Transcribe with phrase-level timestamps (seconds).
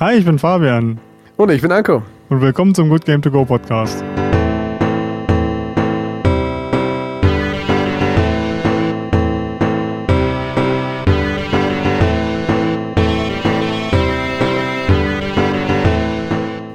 [0.00, 1.00] Hi, ich bin Fabian.
[1.36, 2.04] Und ich bin Anko.
[2.28, 4.04] Und willkommen zum Good Game To Go Podcast.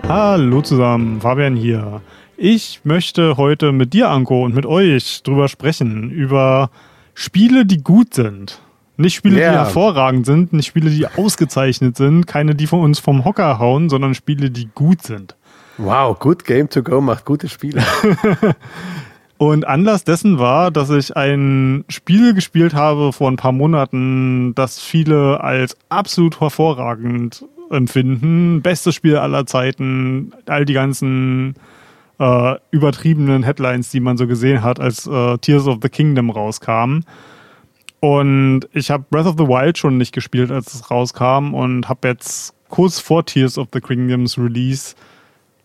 [0.10, 2.02] Hallo zusammen, Fabian hier.
[2.36, 6.70] Ich möchte heute mit dir, Anko, und mit euch drüber sprechen, über
[7.14, 8.60] Spiele, die gut sind.
[8.96, 9.52] Nicht Spiele, yeah.
[9.52, 13.90] die hervorragend sind, nicht Spiele, die ausgezeichnet sind, keine, die von uns vom Hocker hauen,
[13.90, 15.36] sondern Spiele, die gut sind.
[15.78, 17.84] Wow, Good Game to Go macht gute Spiele.
[19.38, 24.80] Und Anlass dessen war, dass ich ein Spiel gespielt habe vor ein paar Monaten, das
[24.80, 28.62] viele als absolut hervorragend empfinden.
[28.62, 31.56] Bestes Spiel aller Zeiten, all die ganzen
[32.20, 37.02] äh, übertriebenen Headlines, die man so gesehen hat, als äh, Tears of the Kingdom rauskam.
[38.04, 42.10] Und ich habe Breath of the Wild schon nicht gespielt, als es rauskam und habe
[42.10, 44.94] jetzt kurz vor Tears of the Kingdoms Release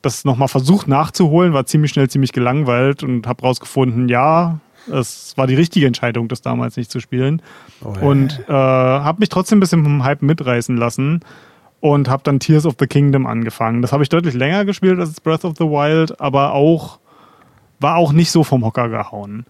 [0.02, 5.48] das nochmal versucht nachzuholen, war ziemlich schnell ziemlich gelangweilt und habe rausgefunden, ja, es war
[5.48, 7.42] die richtige Entscheidung, das damals nicht zu spielen.
[7.82, 8.06] Oh.
[8.06, 11.22] Und äh, habe mich trotzdem ein bisschen vom Hype mitreißen lassen
[11.80, 13.82] und habe dann Tears of the Kingdom angefangen.
[13.82, 17.00] Das habe ich deutlich länger gespielt als Breath of the Wild, aber auch
[17.80, 19.44] war auch nicht so vom Hocker gehauen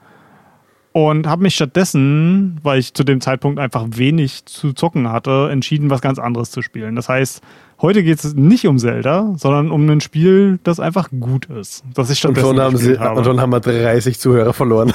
[0.93, 5.91] und habe mich stattdessen, weil ich zu dem Zeitpunkt einfach wenig zu zocken hatte, entschieden,
[5.91, 6.97] was ganz anderes zu spielen.
[6.97, 7.43] Das heißt,
[7.81, 11.85] heute geht es nicht um Zelda, sondern um ein Spiel, das einfach gut ist.
[11.95, 13.19] Das ich stattdessen und schon haben sie, habe.
[13.19, 14.93] Und schon haben wir 30 Zuhörer verloren.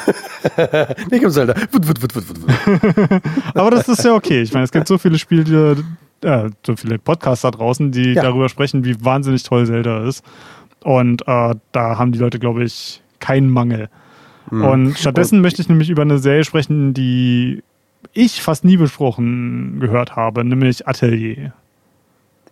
[1.11, 1.53] nicht um Zelda.
[3.53, 4.41] Aber das ist ja okay.
[4.41, 5.77] Ich meine, es gibt so viele Spiele,
[6.21, 8.23] äh, so viele Podcasts da draußen, die ja.
[8.23, 10.23] darüber sprechen, wie wahnsinnig toll Zelda ist.
[10.83, 13.89] Und äh, da haben die Leute, glaube ich, keinen Mangel.
[14.53, 14.65] Mhm.
[14.65, 17.63] Und stattdessen möchte ich nämlich über eine Serie sprechen, die
[18.13, 21.53] ich fast nie besprochen gehört habe, nämlich Atelier.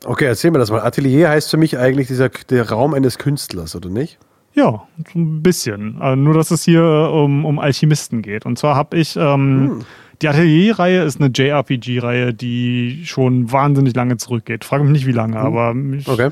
[0.05, 0.81] Okay, erzähl mir das mal.
[0.81, 4.17] Atelier heißt für mich eigentlich dieser, der Raum eines Künstlers, oder nicht?
[4.53, 6.01] Ja, so ein bisschen.
[6.01, 8.45] Also nur, dass es hier um, um Alchemisten geht.
[8.45, 9.79] Und zwar habe ich, ähm, hm.
[10.23, 14.65] die Atelier-Reihe ist eine JRPG-Reihe, die schon wahnsinnig lange zurückgeht.
[14.65, 15.45] Frage mich nicht, wie lange, hm.
[15.45, 16.31] aber ich, okay.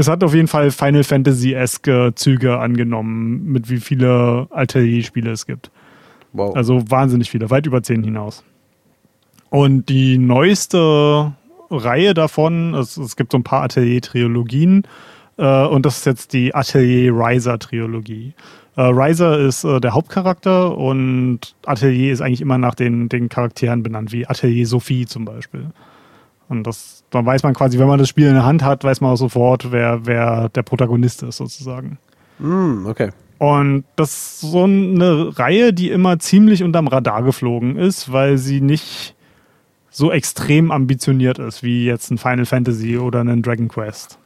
[0.00, 5.70] Es hat auf jeden Fall Final Fantasy-eske Züge angenommen, mit wie viele Atelier-Spiele es gibt.
[6.32, 6.56] Wow.
[6.56, 8.42] Also wahnsinnig viele, weit über zehn hinaus.
[9.50, 11.34] Und die neueste
[11.68, 14.84] Reihe davon, es, es gibt so ein paar Atelier-Trilogien,
[15.36, 18.32] äh, und das ist jetzt die Atelier Riser-Trilogie.
[18.76, 23.82] Äh, Riser ist äh, der Hauptcharakter und Atelier ist eigentlich immer nach den, den Charakteren
[23.82, 25.66] benannt, wie Atelier Sophie zum Beispiel.
[26.48, 29.00] Und das, dann weiß man quasi, wenn man das Spiel in der Hand hat, weiß
[29.00, 31.98] man auch sofort, wer, wer der Protagonist ist, sozusagen.
[32.38, 33.10] Mm, okay.
[33.38, 38.60] Und das ist so eine Reihe, die immer ziemlich unterm Radar geflogen ist, weil sie
[38.60, 39.14] nicht
[39.88, 44.18] so extrem ambitioniert ist, wie jetzt ein Final Fantasy oder ein Dragon Quest.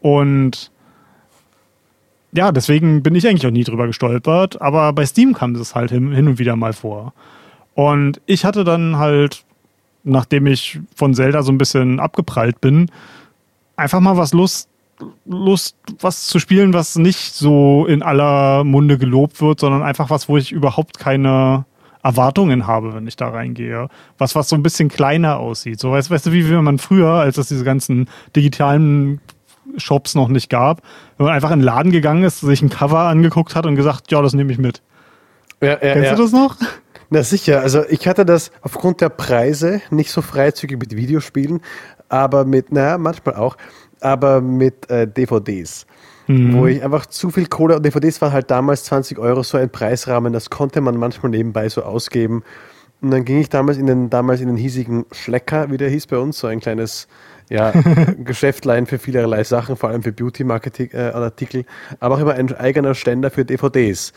[0.00, 0.70] Und
[2.32, 5.90] ja, deswegen bin ich eigentlich auch nie drüber gestolpert, aber bei Steam kam es halt
[5.90, 7.14] hin, hin und wieder mal vor.
[7.74, 9.44] Und ich hatte dann halt
[10.04, 12.90] nachdem ich von Zelda so ein bisschen abgeprallt bin,
[13.76, 14.68] einfach mal was Lust,
[15.24, 20.28] Lust, was zu spielen, was nicht so in aller Munde gelobt wird, sondern einfach was,
[20.28, 21.64] wo ich überhaupt keine
[22.02, 23.88] Erwartungen habe, wenn ich da reingehe.
[24.18, 25.80] Was, was so ein bisschen kleiner aussieht.
[25.80, 29.20] So, weißt, weißt du, wie wenn man früher, als es diese ganzen digitalen
[29.78, 30.82] Shops noch nicht gab,
[31.16, 34.12] wenn man einfach in den Laden gegangen ist, sich ein Cover angeguckt hat und gesagt,
[34.12, 34.82] ja, das nehme ich mit.
[35.60, 36.14] Ja, ja, Kennst ja.
[36.14, 36.56] du das noch?
[37.14, 41.60] Na sicher, also ich hatte das aufgrund der Preise nicht so freizügig mit Videospielen,
[42.08, 43.56] aber mit, naja, manchmal auch,
[44.00, 45.86] aber mit äh, DVDs.
[46.26, 46.54] Mhm.
[46.54, 49.70] Wo ich einfach zu viel Kohle, und DVDs waren halt damals 20 Euro so ein
[49.70, 52.42] Preisrahmen, das konnte man manchmal nebenbei so ausgeben.
[53.00, 56.08] Und dann ging ich damals in den, damals in den hiesigen Schlecker, wie der hieß
[56.08, 57.06] bei uns, so ein kleines
[57.48, 57.70] ja,
[58.24, 61.64] Geschäftlein für vielerlei Sachen, vor allem für Beauty-Marketing-Artikel, äh,
[62.00, 64.12] aber auch immer ein eigener Ständer für DVDs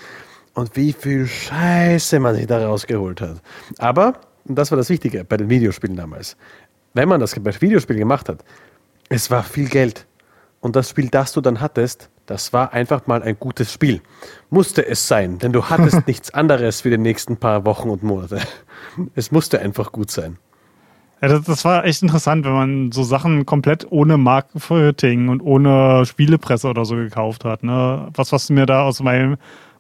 [0.58, 3.44] und wie viel Scheiße man sich da rausgeholt hat.
[3.78, 4.14] Aber,
[4.46, 6.36] und das war das Wichtige bei den Videospielen damals,
[6.96, 8.44] wenn man das bei Videospielen gemacht hat,
[9.08, 10.08] es war viel Geld.
[10.60, 14.02] Und das Spiel, das du dann hattest, das war einfach mal ein gutes Spiel.
[14.50, 18.40] Musste es sein, denn du hattest nichts anderes für die nächsten paar Wochen und Monate.
[19.14, 20.40] Es musste einfach gut sein.
[21.22, 26.04] Ja, das, das, war echt interessant, wenn man so Sachen komplett ohne Marketing und ohne
[26.08, 27.64] Spielepresse oder so gekauft hat.
[27.64, 28.10] Ne?
[28.16, 29.38] Was, was mir da aus meinem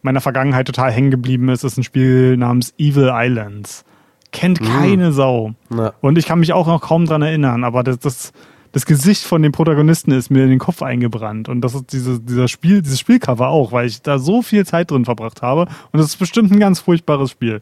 [0.07, 3.83] meiner Vergangenheit total hängen geblieben ist, ist ein Spiel namens Evil Islands.
[4.31, 4.65] Kennt hm.
[4.65, 5.53] keine Sau.
[5.69, 5.93] Ja.
[5.99, 8.31] Und ich kann mich auch noch kaum dran erinnern, aber das, das,
[8.71, 11.49] das Gesicht von dem Protagonisten ist mir in den Kopf eingebrannt.
[11.49, 14.91] Und das ist diese, dieser Spiel, dieses Spielcover auch, weil ich da so viel Zeit
[14.91, 15.67] drin verbracht habe.
[15.91, 17.59] Und das ist bestimmt ein ganz furchtbares Spiel.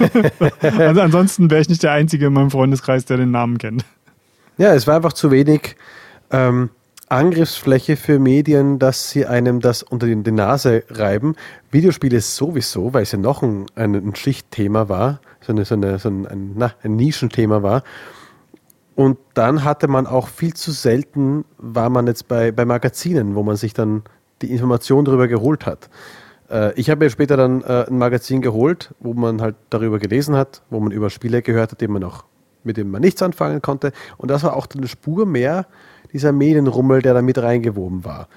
[0.60, 3.84] also ansonsten wäre ich nicht der Einzige in meinem Freundeskreis, der den Namen kennt.
[4.58, 5.76] Ja, es war einfach zu wenig
[6.32, 6.70] ähm,
[7.10, 11.34] Angriffsfläche für Medien, dass sie einem das unter die, Nase reiben.
[11.72, 15.98] Videospiele sowieso, weil es ja noch ein, ein, ein Schichtthema war, so, eine, so, eine,
[15.98, 17.82] so ein, ein, na, ein Nischenthema war.
[18.94, 23.42] Und dann hatte man auch viel zu selten, war man jetzt bei, bei Magazinen, wo
[23.42, 24.04] man sich dann
[24.40, 25.90] die Information darüber geholt hat.
[26.48, 30.36] Äh, ich habe mir später dann äh, ein Magazin geholt, wo man halt darüber gelesen
[30.36, 32.24] hat, wo man über Spiele gehört hat, die man auch,
[32.62, 33.90] mit denen man nichts anfangen konnte.
[34.16, 35.66] Und das war auch eine Spur mehr
[36.12, 38.28] dieser Medienrummel, der da mit reingewoben war.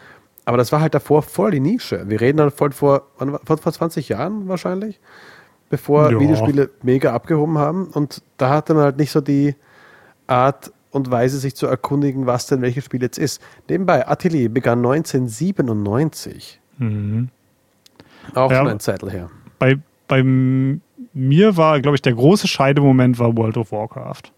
[0.45, 2.03] Aber das war halt davor voll die Nische.
[2.09, 3.07] Wir reden dann voll vor,
[3.45, 4.99] vor, vor 20 Jahren wahrscheinlich,
[5.69, 6.19] bevor ja.
[6.19, 7.87] Videospiele mega abgehoben haben.
[7.87, 9.55] Und da hatte man halt nicht so die,
[10.27, 13.41] Art und Weise, sich zu erkundigen, was denn welches Spiel jetzt ist.
[13.69, 16.59] Nebenbei, Atelier begann 1997.
[16.77, 17.29] Mhm.
[18.35, 19.29] Auch ja, schon ein Zettel her.
[19.59, 19.77] Bei,
[20.07, 24.31] bei mir war, glaube ich, der große Scheidemoment war World of Warcraft.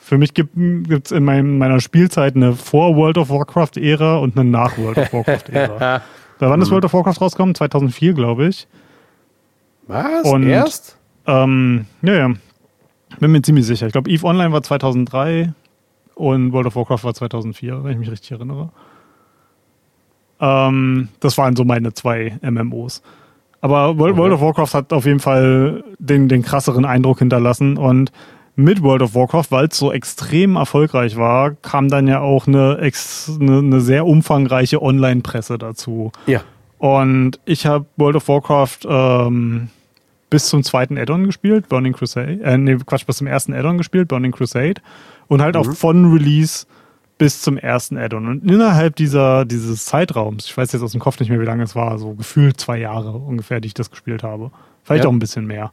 [0.00, 4.98] Für mich gibt es in meinem, meiner Spielzeit eine Vor-World of Warcraft-Ära und eine Nach-World
[4.98, 6.02] of Warcraft-Ära.
[6.38, 6.72] da wann ist mhm.
[6.72, 7.54] World of Warcraft rausgekommen?
[7.54, 8.66] 2004, glaube ich.
[9.86, 10.24] Was?
[10.24, 10.96] Und, Erst?
[11.26, 12.30] Ähm, ja, ja.
[13.20, 13.86] Bin mir ziemlich sicher.
[13.86, 15.52] Ich glaube, EVE Online war 2003
[16.14, 18.70] und World of Warcraft war 2004, wenn ich mich richtig erinnere.
[20.40, 23.02] Ähm, das waren so meine zwei MMOs.
[23.60, 24.20] Aber World, okay.
[24.20, 28.10] World, of Warcraft hat auf jeden Fall den, den krasseren Eindruck hinterlassen und
[28.62, 32.78] mit World of Warcraft, weil es so extrem erfolgreich war, kam dann ja auch eine,
[32.78, 36.12] ex, eine, eine sehr umfangreiche Online-Presse dazu.
[36.26, 36.42] Ja.
[36.78, 39.68] Und ich habe World of Warcraft ähm,
[40.30, 42.40] bis zum zweiten Add-on gespielt, Burning Crusade.
[42.42, 44.80] Äh, nee, Quatsch, bis zum ersten Add-on gespielt, Burning Crusade.
[45.28, 45.60] Und halt mhm.
[45.60, 46.66] auch von Release
[47.18, 48.26] bis zum ersten Add-on.
[48.26, 51.64] Und innerhalb dieser, dieses Zeitraums, ich weiß jetzt aus dem Kopf nicht mehr, wie lange
[51.64, 54.50] es war, so gefühlt zwei Jahre ungefähr, die ich das gespielt habe.
[54.84, 55.10] Vielleicht ja.
[55.10, 55.72] auch ein bisschen mehr.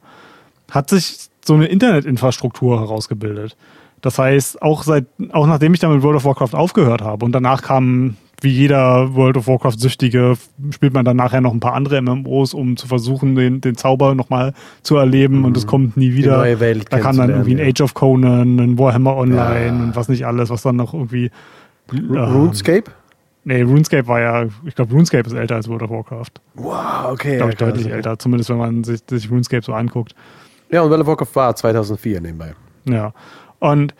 [0.69, 3.55] Hat sich so eine Internetinfrastruktur herausgebildet.
[4.01, 7.31] Das heißt, auch seit, auch nachdem ich dann mit World of Warcraft aufgehört habe und
[7.31, 10.35] danach kamen wie jeder World of Warcraft-Süchtige
[10.69, 14.13] spielt man dann nachher noch ein paar andere MMOs, um zu versuchen, den, den Zauber
[14.13, 14.53] nochmal
[14.83, 15.45] zu erleben mhm.
[15.45, 15.69] und es mhm.
[15.69, 16.33] kommt nie wieder.
[16.33, 19.71] Die neue Welt da kann dann irgendwie ein Age of Conan, ein Warhammer Online ja.
[19.71, 21.31] und was nicht alles, was dann noch irgendwie.
[21.91, 22.91] Ähm, RuneScape?
[23.43, 26.31] Nee, RuneScape war ja, ich glaube, RuneScape ist älter als World of Warcraft.
[26.55, 27.37] Wow, okay.
[27.37, 30.13] Glaube ich, ja, deutlich älter, zumindest wenn man sich, sich RuneScape so anguckt.
[30.69, 32.53] Ja, und World of Warcraft war 2004 nebenbei.
[32.85, 33.13] Ja.
[33.59, 33.93] Und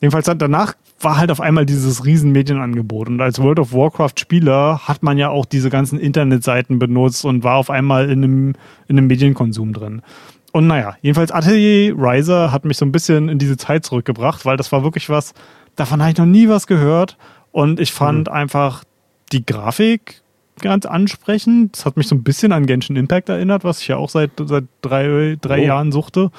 [0.00, 3.08] jedenfalls danach war halt auf einmal dieses riesen Medienangebot.
[3.08, 7.56] Und als World of Warcraft-Spieler hat man ja auch diese ganzen Internetseiten benutzt und war
[7.56, 8.48] auf einmal in einem,
[8.88, 10.02] in einem Medienkonsum drin.
[10.52, 14.56] Und naja, jedenfalls Atelier Riser hat mich so ein bisschen in diese Zeit zurückgebracht, weil
[14.56, 15.34] das war wirklich was,
[15.76, 17.18] davon habe ich noch nie was gehört.
[17.50, 18.34] Und ich fand mhm.
[18.34, 18.84] einfach
[19.32, 20.22] die Grafik
[20.60, 21.76] ganz ansprechend.
[21.76, 24.30] Das hat mich so ein bisschen an Genshin Impact erinnert, was ich ja auch seit,
[24.44, 25.66] seit drei, drei oh.
[25.66, 26.30] Jahren suchte.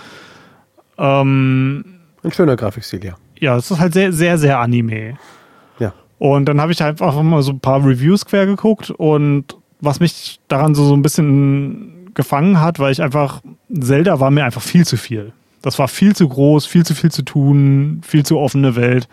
[0.97, 1.85] Ähm,
[2.23, 5.17] ein schöner Grafikstil, ja ja, es ist halt sehr, sehr, sehr Anime.
[5.79, 5.93] Ja.
[6.19, 10.39] Und dann habe ich einfach mal so ein paar Reviews quer geguckt und was mich
[10.47, 14.85] daran so, so ein bisschen gefangen hat, weil ich einfach, Zelda war mir einfach viel
[14.85, 15.33] zu viel.
[15.61, 19.07] Das war viel zu groß, viel zu viel zu tun, viel zu offene Welt.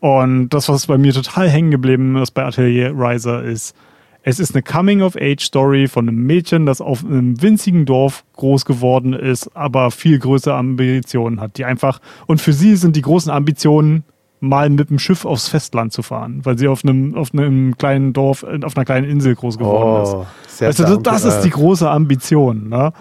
[0.00, 3.76] Und das, was bei mir total hängen geblieben ist bei Atelier Riser, ist,
[4.22, 9.54] es ist eine Coming-of-Age-Story von einem Mädchen, das auf einem winzigen Dorf groß geworden ist,
[9.56, 11.58] aber viel größere Ambitionen hat.
[11.58, 14.04] Die einfach, und für sie sind die großen Ambitionen,
[14.40, 18.12] mal mit dem Schiff aufs Festland zu fahren, weil sie auf einem, auf einem kleinen
[18.12, 20.62] Dorf, auf einer kleinen Insel groß geworden oh, ist.
[20.62, 22.68] Also, das ist die große Ambition.
[22.68, 22.92] Ne?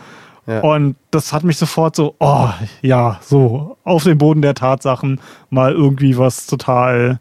[0.46, 0.60] Ja.
[0.62, 2.50] Und das hat mich sofort so, oh
[2.84, 7.20] ja, so auf den Boden der Tatsachen mal irgendwie was total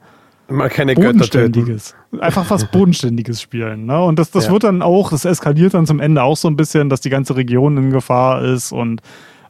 [0.50, 1.94] Mal keine Bodenständiges.
[2.18, 3.86] Einfach was Bodenständiges spielen.
[3.86, 4.02] Ne?
[4.02, 4.52] Und das, das ja.
[4.52, 7.36] wird dann auch, das eskaliert dann zum Ende auch so ein bisschen, dass die ganze
[7.36, 9.00] Region in Gefahr ist und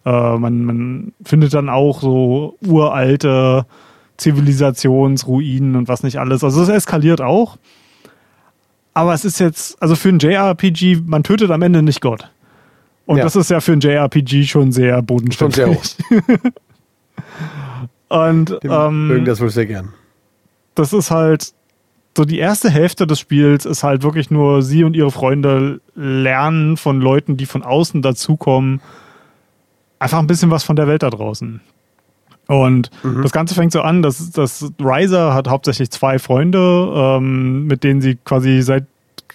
[0.05, 3.65] äh, man, man findet dann auch so uralte
[4.19, 6.45] Zivilisationsruinen und was nicht alles.
[6.45, 7.57] Also es eskaliert auch.
[8.93, 12.31] Aber es ist jetzt, also für ein JRPG, man tötet am Ende nicht Gott.
[13.07, 13.25] Und ja.
[13.25, 15.57] das ist ja für ein JRPG schon sehr bodenständig.
[15.57, 16.41] Schon sehr hoch.
[18.09, 19.95] und ähm, mögen das wohl sehr gern
[20.81, 21.53] das ist halt
[22.17, 26.77] so die erste Hälfte des Spiels ist halt wirklich nur sie und ihre Freunde lernen
[26.77, 28.81] von Leuten, die von außen dazukommen,
[29.99, 31.61] einfach ein bisschen was von der Welt da draußen.
[32.47, 33.23] Und mhm.
[33.23, 38.01] das Ganze fängt so an, dass, dass Riser hat hauptsächlich zwei Freunde, ähm, mit denen
[38.01, 38.87] sie quasi seit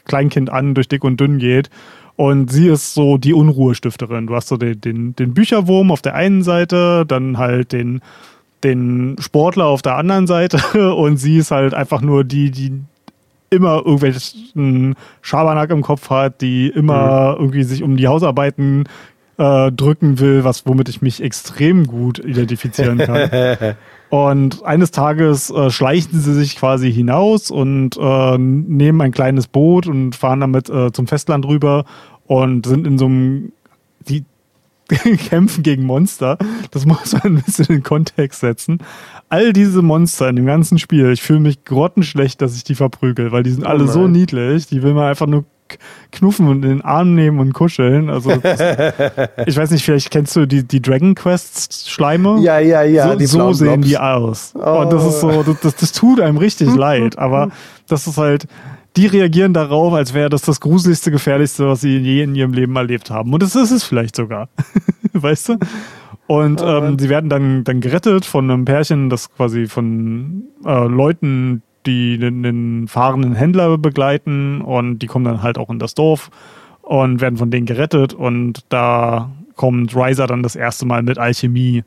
[0.04, 1.70] Kleinkind an durch dick und dünn geht.
[2.18, 4.28] Und sie ist so die Unruhestifterin.
[4.28, 8.02] Du hast so den, den, den Bücherwurm auf der einen Seite, dann halt den
[8.66, 12.82] den Sportler auf der anderen Seite und sie ist halt einfach nur die, die
[13.50, 17.42] immer irgendwelchen Schabernack im Kopf hat, die immer mhm.
[17.42, 18.86] irgendwie sich um die Hausarbeiten
[19.38, 23.76] äh, drücken will, was womit ich mich extrem gut identifizieren kann.
[24.10, 29.88] und eines Tages äh, schleichen sie sich quasi hinaus und äh, nehmen ein kleines Boot
[29.88, 31.86] und fahren damit äh, zum Festland rüber
[32.26, 33.52] und sind in so einem
[34.08, 34.26] die
[35.30, 36.38] kämpfen gegen Monster.
[36.72, 38.80] Das muss man ein bisschen in Kontext setzen.
[39.30, 43.32] All diese Monster in dem ganzen Spiel, ich fühle mich grottenschlecht, dass ich die verprügel,
[43.32, 44.68] weil die sind alle oh so niedlich.
[44.68, 45.46] Die will man einfach nur
[46.12, 48.10] knuffen und in den Arm nehmen und kuscheln.
[48.10, 48.32] Also
[49.46, 52.40] ich weiß nicht, vielleicht kennst du die, die Dragon Quest Schleime?
[52.42, 53.18] Ja, ja, ja.
[53.20, 54.54] So, so sehen die aus.
[54.56, 54.82] Oh.
[54.82, 57.18] Und das ist so, das, das tut einem richtig leid.
[57.18, 57.50] Aber
[57.88, 58.48] das ist halt,
[58.98, 62.76] die reagieren darauf, als wäre das das gruseligste, gefährlichste, was sie je in ihrem Leben
[62.76, 63.34] erlebt haben.
[63.34, 64.50] Und das ist es vielleicht sogar.
[65.14, 65.58] weißt du?
[66.28, 71.62] Und ähm, sie werden dann, dann gerettet von einem Pärchen, das quasi von äh, Leuten,
[71.86, 76.32] die den, den fahrenden Händler begleiten und die kommen dann halt auch in das Dorf
[76.82, 81.84] und werden von denen gerettet und da kommt Riser dann das erste Mal mit Alchemie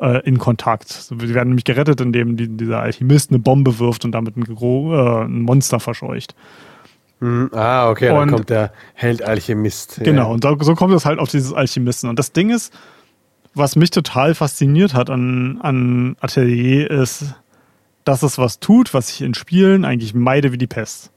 [0.00, 0.88] äh, in Kontakt.
[0.88, 5.24] Sie werden nämlich gerettet, indem die, dieser Alchemist eine Bombe wirft und damit ein, äh,
[5.24, 6.34] ein Monster verscheucht.
[7.20, 7.50] Mhm.
[7.52, 10.00] Ah, okay, und, dann kommt der Held Alchemist.
[10.02, 10.28] Genau, ja.
[10.28, 12.10] und so, so kommt es halt auf dieses Alchemisten.
[12.10, 12.72] Und das Ding ist,
[13.54, 17.34] was mich total fasziniert hat an, an Atelier, ist,
[18.04, 21.10] dass es was tut, was ich in Spielen eigentlich meide wie die Pest.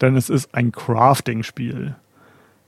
[0.00, 1.94] Denn es ist ein Crafting-Spiel.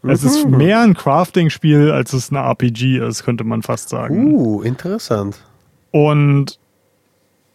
[0.08, 0.14] Mhm.
[0.14, 0.56] Es ist mhm.
[0.56, 4.32] mehr ein Crafting-Spiel, als es eine RPG ist, könnte man fast sagen.
[4.34, 5.38] Uh, interessant.
[5.90, 6.58] Und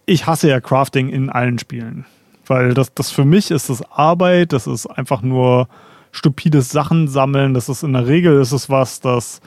[0.06, 2.06] ich hasse ja Crafting in allen Spielen.
[2.46, 5.68] Weil das, das für mich ist das Arbeit, das ist einfach nur
[6.12, 7.54] stupides Sachen sammeln.
[7.54, 9.42] Das ist in der Regel ist es was, das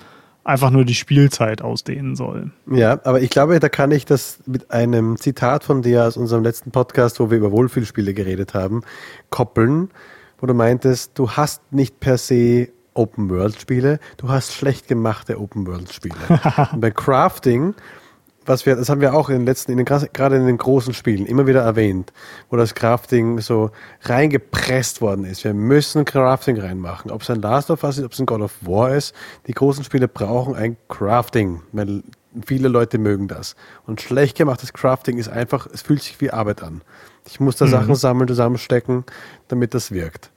[0.44, 2.50] einfach nur die Spielzeit ausdehnen soll.
[2.70, 6.42] Ja, aber ich glaube, da kann ich das mit einem Zitat von dir aus unserem
[6.42, 8.82] letzten Podcast, wo wir über Wohlfühlspiele geredet haben,
[9.28, 9.90] koppeln,
[10.38, 16.16] wo du meintest, du hast nicht per se Open-World-Spiele, du hast schlecht gemachte Open-World-Spiele.
[16.76, 17.74] bei Crafting
[18.46, 20.94] was wir, das haben wir auch in den letzten, in den, gerade in den großen
[20.94, 22.12] Spielen immer wieder erwähnt,
[22.48, 23.70] wo das Crafting so
[24.02, 25.44] reingepresst worden ist.
[25.44, 27.10] Wir müssen Crafting reinmachen.
[27.10, 29.14] Ob es ein Last of Us ist, ob es ein God of War ist.
[29.46, 32.02] Die großen Spiele brauchen ein Crafting, weil
[32.44, 33.56] viele Leute mögen das.
[33.86, 36.82] Und schlecht gemachtes Crafting ist einfach, es fühlt sich wie Arbeit an.
[37.26, 37.70] Ich muss da mhm.
[37.70, 39.04] Sachen sammeln, zusammenstecken,
[39.48, 40.30] damit das wirkt.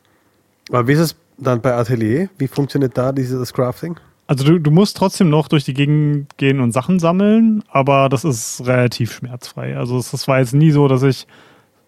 [0.69, 2.29] Aber wie ist es dann bei Atelier?
[2.37, 3.99] Wie funktioniert da dieses Crafting?
[4.27, 8.23] Also du, du musst trotzdem noch durch die Gegend gehen und Sachen sammeln, aber das
[8.23, 9.75] ist relativ schmerzfrei.
[9.75, 11.25] Also es war jetzt nie so, dass ich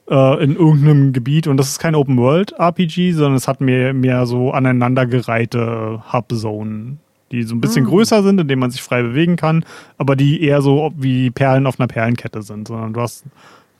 [0.10, 4.52] äh, in irgendeinem Gebiet, und das ist kein Open-World-RPG, sondern es hat mehr, mehr so
[4.52, 7.00] aneinandergereihte Hub-Zonen,
[7.32, 7.90] die so ein bisschen mhm.
[7.90, 9.64] größer sind, in denen man sich frei bewegen kann,
[10.00, 13.26] aber die eher so wie Perlen auf einer Perlenkette sind, sondern du hast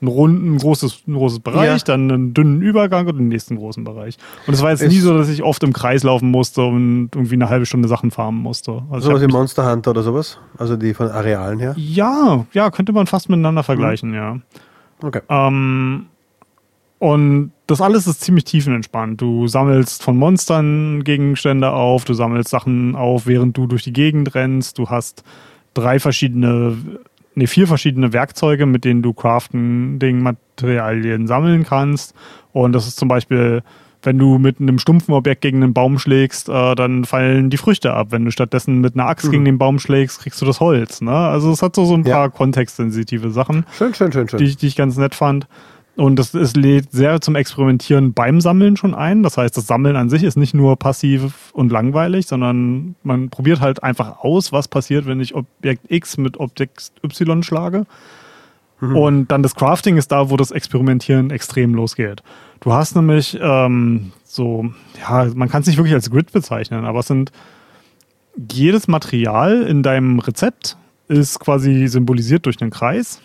[0.02, 1.84] ein runden, ein großes, ein großes Bereich, ja.
[1.84, 4.18] dann einen dünnen Übergang und den nächsten großen Bereich.
[4.46, 7.10] Und es war jetzt ich nie so, dass ich oft im Kreis laufen musste und
[7.14, 8.82] irgendwie eine halbe Stunde Sachen farmen musste.
[8.90, 10.38] Also sowas wie Monster Hunter oder sowas?
[10.58, 11.74] Also die von Arealen her?
[11.76, 14.14] Ja, ja, könnte man fast miteinander vergleichen, mhm.
[14.14, 14.36] ja.
[15.02, 15.20] Okay.
[15.28, 16.06] Ähm,
[16.98, 19.20] und das alles ist ziemlich tiefenentspannt.
[19.20, 24.34] Du sammelst von Monstern Gegenstände auf, du sammelst Sachen auf, während du durch die Gegend
[24.34, 24.78] rennst.
[24.78, 25.24] Du hast
[25.74, 26.76] drei verschiedene
[27.34, 32.14] nee, vier verschiedene Werkzeuge, mit denen du craften Materialien sammeln kannst.
[32.52, 33.62] Und das ist zum Beispiel,
[34.02, 37.92] wenn du mit einem stumpfen Objekt gegen einen Baum schlägst, äh, dann fallen die Früchte
[37.92, 38.08] ab.
[38.10, 39.30] Wenn du stattdessen mit einer Axt mhm.
[39.30, 41.00] gegen den Baum schlägst, kriegst du das Holz.
[41.00, 41.12] Ne?
[41.12, 44.38] Also es hat so, so ein paar kontextsensitive Sachen, schön, schön, schön, schön.
[44.38, 45.46] Die, die ich ganz nett fand.
[45.94, 49.22] Und das, es lädt sehr zum Experimentieren beim Sammeln schon ein.
[49.22, 53.60] Das heißt, das Sammeln an sich ist nicht nur passiv und langweilig, sondern man probiert
[53.60, 57.84] halt einfach aus, was passiert, wenn ich Objekt X mit Objekt Y schlage.
[58.80, 58.96] Mhm.
[58.96, 62.22] Und dann das Crafting ist da, wo das Experimentieren extrem losgeht.
[62.60, 67.00] Du hast nämlich ähm, so, ja, man kann es nicht wirklich als Grid bezeichnen, aber
[67.00, 67.32] es sind
[68.50, 73.20] jedes Material in deinem Rezept ist quasi symbolisiert durch einen Kreis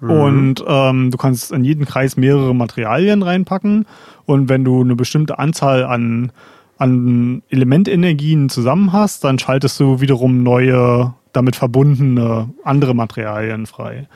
[0.00, 0.10] Mhm.
[0.10, 3.86] Und ähm, du kannst in jeden Kreis mehrere Materialien reinpacken.
[4.26, 6.32] Und wenn du eine bestimmte Anzahl an,
[6.76, 14.06] an Elementenergien zusammen hast, dann schaltest du wiederum neue, damit verbundene andere Materialien frei.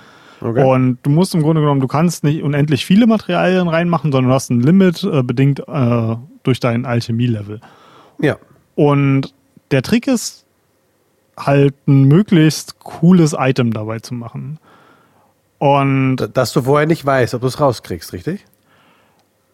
[0.41, 0.65] Okay.
[0.65, 4.35] Und du musst im Grunde genommen, du kannst nicht unendlich viele Materialien reinmachen, sondern du
[4.35, 7.61] hast ein Limit äh, bedingt äh, durch dein Alchemie-Level.
[8.21, 8.37] Ja.
[8.75, 9.35] Und
[9.71, 10.45] der Trick ist
[11.39, 14.59] halt ein möglichst cooles Item dabei zu machen.
[15.63, 18.45] Und dass du vorher nicht weißt, ob du es rauskriegst, richtig?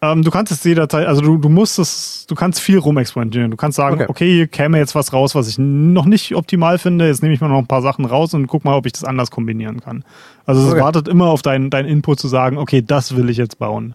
[0.01, 3.51] Ähm, du kannst es jederzeit, also du, du musst es, du kannst viel rumexperimentieren.
[3.51, 4.05] Du kannst sagen, okay.
[4.09, 7.05] okay, hier käme jetzt was raus, was ich noch nicht optimal finde.
[7.05, 9.03] Jetzt nehme ich mal noch ein paar Sachen raus und guck mal, ob ich das
[9.03, 10.03] anders kombinieren kann.
[10.47, 10.81] Also es okay.
[10.81, 13.93] wartet immer auf deinen dein Input zu sagen, okay, das will ich jetzt bauen.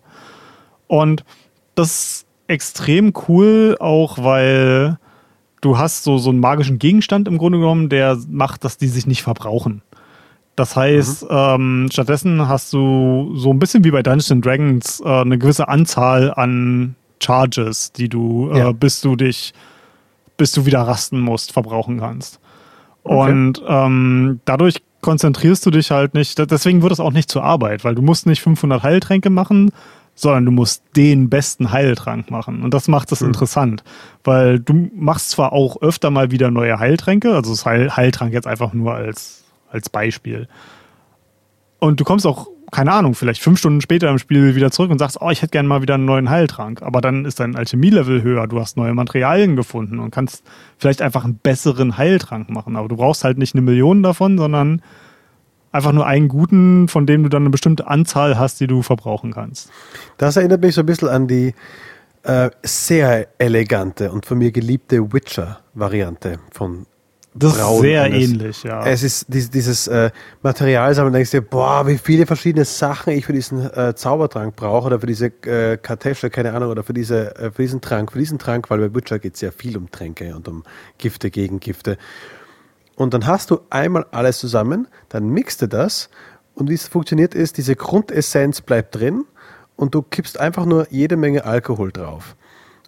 [0.87, 1.25] Und
[1.75, 5.00] das ist extrem cool, auch weil
[5.62, 9.09] du hast so, so einen magischen Gegenstand im Grunde genommen, der macht, dass die sich
[9.09, 9.83] nicht verbrauchen.
[10.56, 11.28] Das heißt, mhm.
[11.30, 16.32] ähm, stattdessen hast du so ein bisschen wie bei Dungeons Dragons äh, eine gewisse Anzahl
[16.32, 18.73] an Charges, die du, äh, ja.
[18.73, 19.52] bis du dich,
[20.37, 22.40] bis du wieder rasten musst, verbrauchen kannst.
[23.02, 23.30] Okay.
[23.30, 27.84] Und ähm, dadurch konzentrierst du dich halt nicht, deswegen wird es auch nicht zur Arbeit,
[27.84, 29.70] weil du musst nicht 500 Heiltränke machen,
[30.14, 32.62] sondern du musst den besten Heiltrank machen.
[32.62, 33.28] Und das macht es mhm.
[33.28, 33.84] interessant,
[34.23, 38.46] weil du machst zwar auch öfter mal wieder neue Heiltränke, also das Heil Heiltrank jetzt
[38.46, 39.43] einfach nur als,
[39.74, 40.48] als Beispiel.
[41.80, 44.98] Und du kommst auch, keine Ahnung, vielleicht fünf Stunden später im Spiel wieder zurück und
[44.98, 46.80] sagst, oh, ich hätte gerne mal wieder einen neuen Heiltrank.
[46.80, 50.44] Aber dann ist dein Alchemie-Level höher, du hast neue Materialien gefunden und kannst
[50.78, 52.76] vielleicht einfach einen besseren Heiltrank machen.
[52.76, 54.80] Aber du brauchst halt nicht eine Million davon, sondern
[55.72, 59.32] einfach nur einen guten, von dem du dann eine bestimmte Anzahl hast, die du verbrauchen
[59.32, 59.70] kannst.
[60.16, 61.54] Das erinnert mich so ein bisschen an die
[62.22, 66.86] äh, sehr elegante und von mir geliebte Witcher-Variante von
[67.36, 68.86] das ist sehr ähnlich, ja.
[68.86, 70.10] Es ist dieses, dieses äh,
[70.42, 74.54] Material, sammeln, denkst du dir, boah, wie viele verschiedene Sachen ich für diesen äh, Zaubertrank
[74.54, 78.12] brauche oder für diese äh, Kartesche, keine Ahnung, oder für, diese, äh, für diesen Trank,
[78.12, 80.62] für diesen Trank, weil bei Witcher geht es sehr viel um Tränke und um
[80.98, 81.98] Gifte, Gegengifte.
[82.94, 86.10] Und dann hast du einmal alles zusammen, dann mixt du das
[86.54, 89.24] und wie es funktioniert ist, diese Grundessenz bleibt drin
[89.74, 92.36] und du kippst einfach nur jede Menge Alkohol drauf.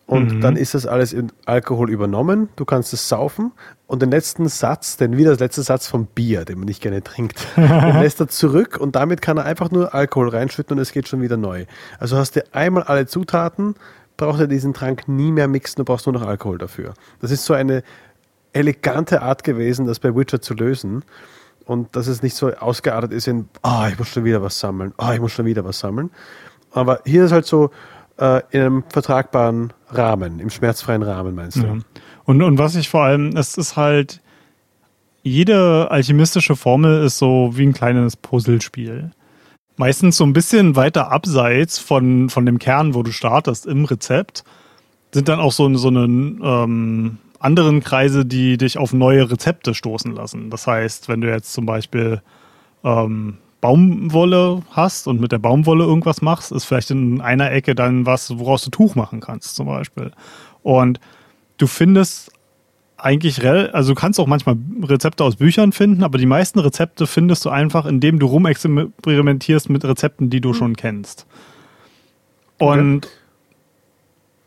[0.06, 0.40] Und mhm.
[0.40, 3.50] dann ist das alles in Alkohol übernommen, du kannst es saufen
[3.88, 7.02] und den letzten Satz, den wieder das letzte Satz vom Bier, den man nicht gerne
[7.02, 10.92] trinkt, den lässt er zurück und damit kann er einfach nur Alkohol reinschütten und es
[10.92, 11.66] geht schon wieder neu.
[11.98, 13.74] Also hast du einmal alle Zutaten,
[14.16, 16.94] brauchst du diesen Trank nie mehr mixen, du brauchst nur noch Alkohol dafür.
[17.20, 17.82] Das ist so eine
[18.52, 21.04] elegante Art gewesen, das bei Witcher zu lösen.
[21.64, 24.60] Und dass es nicht so ausgeartet ist in, ah, oh, ich muss schon wieder was
[24.60, 26.10] sammeln, ah, oh, ich muss schon wieder was sammeln.
[26.70, 27.70] Aber hier ist halt so
[28.18, 31.62] äh, in einem vertragbaren Rahmen, im schmerzfreien Rahmen, meinst du?
[31.62, 31.76] Ja.
[32.24, 34.20] Und, und was ich vor allem, es ist halt,
[35.22, 39.10] jede alchemistische Formel ist so wie ein kleines Puzzlespiel.
[39.76, 44.44] Meistens so ein bisschen weiter abseits von, von dem Kern, wo du startest im Rezept,
[45.12, 50.14] sind dann auch so, so eine ähm, anderen Kreise, die dich auf neue Rezepte stoßen
[50.14, 50.50] lassen.
[50.50, 52.22] Das heißt, wenn du jetzt zum Beispiel
[52.84, 58.06] ähm, Baumwolle hast und mit der Baumwolle irgendwas machst, ist vielleicht in einer Ecke dann
[58.06, 60.12] was, woraus du Tuch machen kannst, zum Beispiel.
[60.62, 61.00] Und
[61.58, 62.32] du findest
[62.98, 67.44] eigentlich, also du kannst auch manchmal Rezepte aus Büchern finden, aber die meisten Rezepte findest
[67.44, 70.54] du einfach, indem du rumexperimentierst mit Rezepten, die du mhm.
[70.54, 71.26] schon kennst.
[72.58, 73.14] Und okay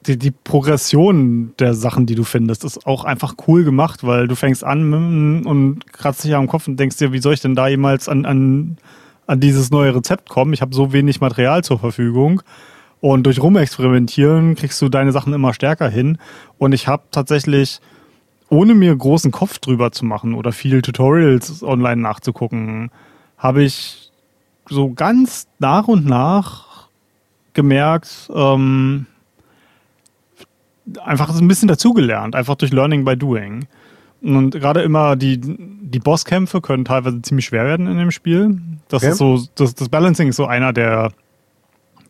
[0.08, 4.36] die, die Progression der Sachen, die du findest, ist auch einfach cool gemacht, weil du
[4.36, 7.68] fängst an und kratzt dich am Kopf und denkst dir, wie soll ich denn da
[7.68, 8.78] jemals an, an,
[9.28, 10.54] an dieses neue Rezept kommen?
[10.54, 12.42] Ich habe so wenig Material zur Verfügung.
[13.02, 16.18] Und durch Rumexperimentieren kriegst du deine Sachen immer stärker hin.
[16.58, 17.80] Und ich habe tatsächlich,
[18.50, 22.92] ohne mir großen Kopf drüber zu machen oder viel Tutorials online nachzugucken,
[23.38, 24.12] habe ich
[24.70, 26.90] so ganz nach und nach
[27.54, 29.06] gemerkt, ähm,
[31.04, 33.68] einfach ein bisschen dazugelernt, einfach durch Learning by Doing.
[34.22, 38.60] Und gerade immer die, die Bosskämpfe können teilweise ziemlich schwer werden in dem Spiel.
[38.90, 39.12] Das okay.
[39.12, 41.12] ist so, das, das Balancing ist so einer der,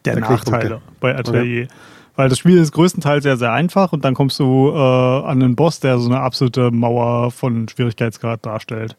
[0.06, 1.66] der, der Nachteile bei Atelier.
[1.66, 1.74] Okay.
[2.16, 5.56] Weil das Spiel ist größtenteils sehr, sehr einfach und dann kommst du äh, an einen
[5.56, 8.98] Boss, der so eine absolute Mauer von Schwierigkeitsgrad darstellt.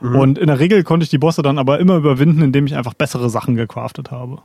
[0.00, 0.16] Mhm.
[0.16, 2.94] Und in der Regel konnte ich die Bosse dann aber immer überwinden, indem ich einfach
[2.94, 4.38] bessere Sachen gecraftet habe.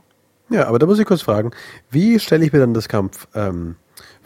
[0.50, 1.50] Ja, aber da muss ich kurz fragen,
[1.90, 3.76] wie stelle ich mir dann das Kampf ähm,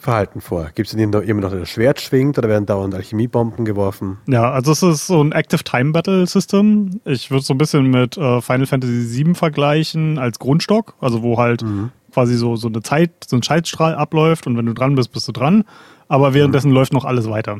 [0.03, 0.69] Verhalten vor?
[0.75, 4.17] Gibt es jemanden noch, der das Schwert schwingt oder werden dauernd Alchemiebomben geworfen?
[4.27, 6.99] Ja, also es ist so ein Active Time Battle System.
[7.05, 11.23] Ich würde es so ein bisschen mit äh, Final Fantasy VII vergleichen als Grundstock, also
[11.23, 11.91] wo halt mhm.
[12.11, 15.27] quasi so, so eine Zeit, so ein Schaltstrahl abläuft und wenn du dran bist, bist
[15.27, 15.63] du dran.
[16.09, 16.75] Aber währenddessen mhm.
[16.75, 17.59] läuft noch alles weiter.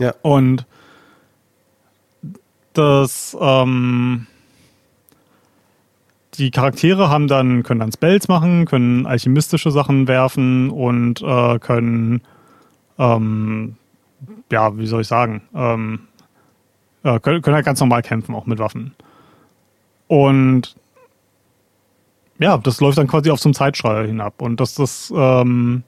[0.00, 0.14] Ja.
[0.22, 0.66] Und
[2.72, 4.26] das, ähm,
[6.38, 12.22] die Charaktere haben dann, können dann Spells machen, können alchemistische Sachen werfen und äh, können,
[12.98, 13.76] ähm,
[14.50, 16.00] ja, wie soll ich sagen, ähm,
[17.02, 18.94] äh, können, können halt ganz normal kämpfen, auch mit Waffen.
[20.06, 20.76] Und
[22.38, 24.40] ja, das läuft dann quasi auf zum Zeitstrahl hinab.
[24.40, 25.82] Und das, das ähm,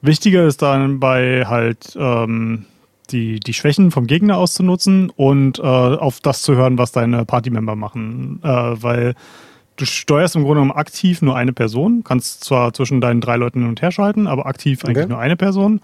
[0.00, 2.66] Wichtige ist dann bei halt ähm,
[3.10, 7.74] die, die Schwächen vom Gegner auszunutzen und äh, auf das zu hören, was deine Partymember
[7.74, 8.40] machen.
[8.44, 9.14] Äh, weil
[9.78, 13.60] du steuerst im Grunde genommen aktiv nur eine Person, kannst zwar zwischen deinen drei Leuten
[13.60, 15.12] hin und her schalten, aber aktiv eigentlich okay.
[15.12, 15.80] nur eine Person.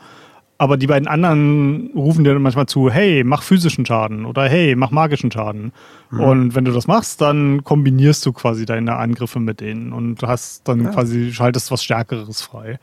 [0.56, 4.90] Aber die beiden anderen rufen dir manchmal zu, hey, mach physischen Schaden oder hey, mach
[4.90, 5.72] magischen Schaden.
[6.10, 6.20] Mhm.
[6.20, 10.68] Und wenn du das machst, dann kombinierst du quasi deine Angriffe mit denen und hast
[10.68, 10.90] dann ja.
[10.90, 12.78] quasi, schaltest was Stärkeres frei.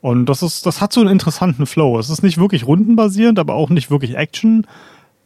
[0.00, 1.98] Und das ist, das hat so einen interessanten Flow.
[1.98, 4.66] Es ist nicht wirklich rundenbasierend, aber auch nicht wirklich Action.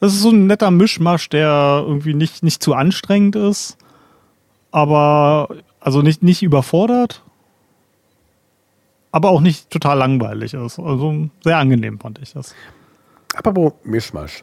[0.00, 3.78] Das ist so ein netter Mischmasch, der irgendwie nicht, nicht zu anstrengend ist,
[4.74, 7.22] aber also nicht, nicht überfordert,
[9.12, 10.80] aber auch nicht total langweilig ist.
[10.80, 12.56] Also sehr angenehm fand ich das.
[13.37, 14.42] Apropos Mischmasch.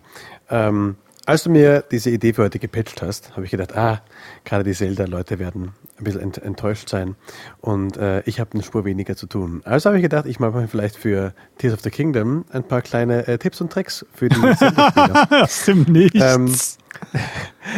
[0.50, 4.02] Ähm, als du mir diese Idee für heute gepatcht hast, habe ich gedacht, ah,
[4.46, 7.16] gerade die Zelda-Leute werden ein bisschen ent enttäuscht sein
[7.60, 9.62] und äh, ich habe eine Spur weniger zu tun.
[9.66, 13.28] Also habe ich gedacht, ich mache vielleicht für Tears of the Kingdom ein paar kleine
[13.28, 15.28] äh, Tipps und Tricks für die Zelda-Spieler.
[15.30, 16.16] das stimmt nicht.
[16.16, 16.54] Ähm,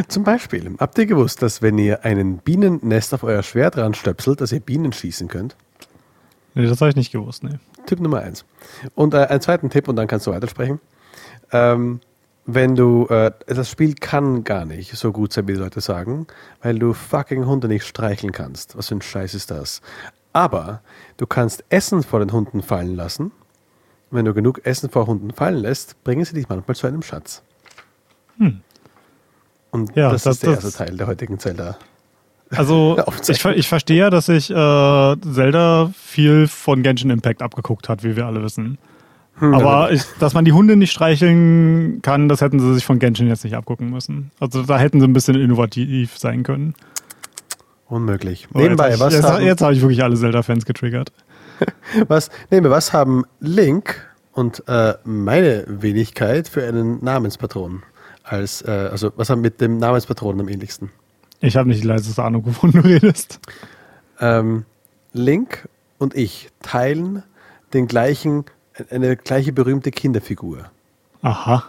[0.08, 4.52] zum Beispiel, habt ihr gewusst, dass wenn ihr einen Bienennest auf euer Schwert ranstöpselt, dass
[4.52, 5.56] ihr Bienen schießen könnt?
[6.56, 7.58] Nee, das habe ich nicht gewusst, nee.
[7.86, 8.46] Tipp Nummer eins.
[8.96, 10.80] Und äh, einen zweiten Tipp und dann kannst du weitersprechen.
[11.52, 12.00] Ähm,
[12.46, 16.28] wenn du, äh, das Spiel kann gar nicht so gut sein, wie die Leute sagen,
[16.62, 18.78] weil du fucking Hunde nicht streicheln kannst.
[18.78, 19.82] Was für ein Scheiß ist das?
[20.34, 20.82] Aber
[21.18, 23.32] du kannst Essen vor den Hunden fallen lassen.
[24.12, 27.44] Wenn du genug Essen vor Hunden fallen lässt, bringen sie dich manchmal zu einem Schatz.
[28.38, 28.62] Hm.
[29.74, 31.78] Und ja, das, das, ist der erste Teil der heutigen Zelda.
[32.52, 32.96] Also
[33.28, 38.16] ich, ich verstehe ja, dass sich äh, Zelda viel von Genshin Impact abgeguckt hat, wie
[38.16, 38.78] wir alle wissen.
[39.40, 43.00] Hm, Aber ich, dass man die Hunde nicht streicheln kann, das hätten sie sich von
[43.00, 44.30] Genshin jetzt nicht abgucken müssen.
[44.40, 46.76] Also da hätten sie ein bisschen innovativ sein können.
[47.88, 48.48] Unmöglich.
[48.54, 51.12] Oh, Nebenbei, jetzt, was jetzt, haben, jetzt habe ich wirklich alle Zelda-Fans getriggert.
[52.08, 57.82] was, nehmen was haben Link und äh, meine Wenigkeit für einen Namenspatron?
[58.24, 60.90] Als, äh, also was haben mit dem Namenspatron am ähnlichsten?
[61.40, 63.40] Ich habe nicht die leiseste Ahnung, wovon du redest.
[64.20, 64.66] Ähm,
[65.12, 67.24] Link und ich teilen
[67.74, 68.46] den gleichen
[68.90, 70.72] eine gleiche berühmte Kinderfigur.
[71.22, 71.64] Aha.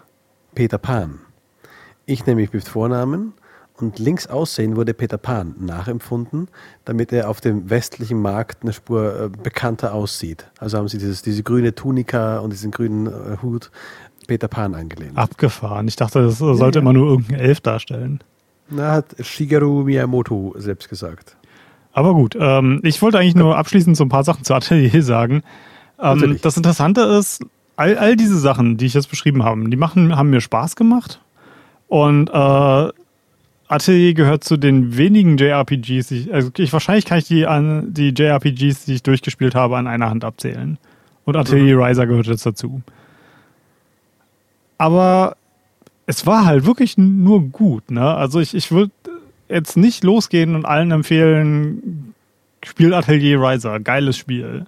[0.54, 1.20] Peter Pan.
[2.06, 3.34] Ich nämlich mit Vornamen
[3.76, 6.48] und links aussehen wurde Peter Pan nachempfunden,
[6.84, 10.50] damit er auf dem westlichen Markt eine Spur äh, bekannter aussieht.
[10.58, 13.70] Also haben sie dieses, diese grüne Tunika und diesen grünen äh, Hut
[14.26, 15.16] Peter Pan angelehnt.
[15.16, 15.88] Abgefahren.
[15.88, 18.20] Ich dachte, das sollte ja, immer nur irgendein Elf darstellen.
[18.68, 21.36] Na, hat Shigeru Miyamoto selbst gesagt.
[21.92, 25.42] Aber gut, ähm, ich wollte eigentlich nur abschließend so ein paar Sachen zu Atelier sagen.
[26.00, 27.44] Ähm, das Interessante ist,
[27.76, 31.20] all, all diese Sachen, die ich jetzt beschrieben habe, die machen, haben mir Spaß gemacht.
[31.86, 32.88] Und äh,
[33.68, 37.92] Atelier gehört zu den wenigen JRPGs, die ich, also ich, wahrscheinlich kann ich die, an,
[37.92, 40.78] die JRPGs, die ich durchgespielt habe, an einer Hand abzählen.
[41.24, 41.82] Und Atelier mhm.
[41.82, 42.82] Riser gehört jetzt dazu.
[44.84, 45.38] Aber
[46.04, 48.14] es war halt wirklich nur gut, ne?
[48.14, 48.92] Also ich, ich würde
[49.48, 52.12] jetzt nicht losgehen und allen empfehlen,
[52.62, 54.66] spielt Atelier Riser, geiles Spiel.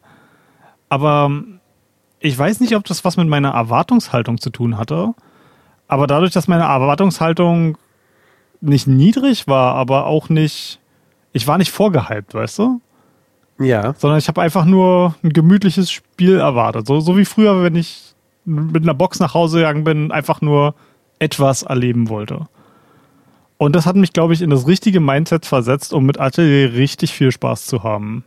[0.88, 1.30] Aber
[2.18, 5.12] ich weiß nicht, ob das was mit meiner Erwartungshaltung zu tun hatte.
[5.86, 7.76] Aber dadurch, dass meine Erwartungshaltung
[8.62, 10.80] nicht niedrig war, aber auch nicht,
[11.34, 12.80] ich war nicht vorgehypt, weißt du?
[13.58, 13.92] Ja.
[13.98, 16.86] Sondern ich habe einfach nur ein gemütliches Spiel erwartet.
[16.86, 18.15] So, so wie früher, wenn ich
[18.46, 20.74] mit einer Box nach Hause gegangen bin, einfach nur
[21.18, 22.46] etwas erleben wollte.
[23.58, 27.12] Und das hat mich, glaube ich, in das richtige Mindset versetzt, um mit Atelier richtig
[27.12, 28.24] viel Spaß zu haben.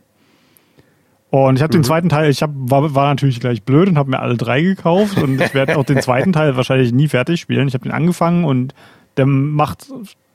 [1.30, 1.82] Und ich habe mhm.
[1.82, 4.60] den zweiten Teil, ich hab, war, war natürlich gleich blöd und habe mir alle drei
[4.60, 7.68] gekauft und ich werde auch den zweiten Teil wahrscheinlich nie fertig spielen.
[7.68, 8.74] Ich habe den angefangen und
[9.16, 9.86] der macht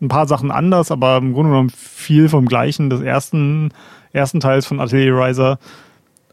[0.02, 3.72] ein paar Sachen anders, aber im Grunde genommen viel vom gleichen des ersten,
[4.14, 5.60] ersten Teils von Atelier Riser.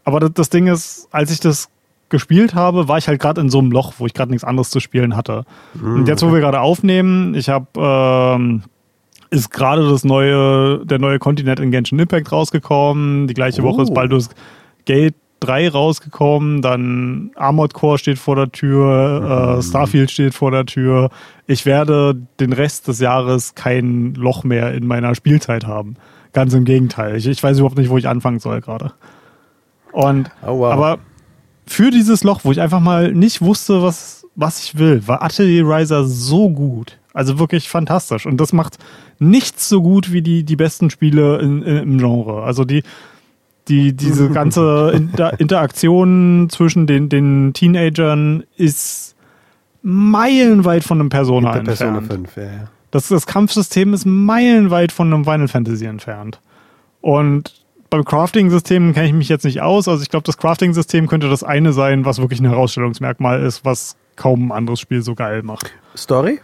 [0.05, 1.69] Aber das, das Ding ist, als ich das
[2.09, 4.69] gespielt habe, war ich halt gerade in so einem Loch, wo ich gerade nichts anderes
[4.69, 5.45] zu spielen hatte.
[5.73, 5.95] Mhm.
[5.95, 8.63] Und jetzt, wo wir gerade aufnehmen, ich habe ähm,
[9.33, 13.27] ist gerade das neue, der neue Kontinent in Genshin Impact rausgekommen.
[13.27, 13.65] Die gleiche oh.
[13.65, 13.93] Woche ist oh.
[13.93, 14.29] Baldur's
[14.85, 16.61] Gate 3 rausgekommen.
[16.61, 19.61] Dann Armored Core steht vor der Tür, äh, mhm.
[19.63, 21.09] Starfield steht vor der Tür.
[21.47, 25.95] Ich werde den Rest des Jahres kein Loch mehr in meiner Spielzeit haben.
[26.31, 27.15] Ganz im Gegenteil.
[27.15, 28.93] Ich, ich weiß überhaupt nicht, wo ich anfangen soll gerade.
[29.91, 30.73] Und oh, wow.
[30.73, 30.99] aber
[31.65, 35.67] für dieses Loch, wo ich einfach mal nicht wusste, was, was ich will, war Atelier
[35.67, 36.97] Riser so gut.
[37.13, 38.25] Also wirklich fantastisch.
[38.25, 38.77] Und das macht
[39.19, 42.43] nichts so gut wie die, die besten Spiele in, in, im Genre.
[42.43, 42.83] Also die,
[43.67, 49.15] die, diese ganze Inter Interaktion zwischen den, den Teenagern ist
[49.83, 52.07] meilenweit von einem Persona Hinter entfernt.
[52.07, 52.67] Persona 5, ja, ja.
[52.89, 56.39] Das, das Kampfsystem ist meilenweit von einem Final Fantasy entfernt.
[57.01, 57.62] Und
[57.93, 59.87] beim Crafting-System kenne ich mich jetzt nicht aus.
[59.87, 63.97] Also ich glaube, das Crafting-System könnte das eine sein, was wirklich ein Herausstellungsmerkmal ist, was
[64.15, 65.71] kaum ein anderes Spiel so geil macht.
[65.95, 66.39] Story?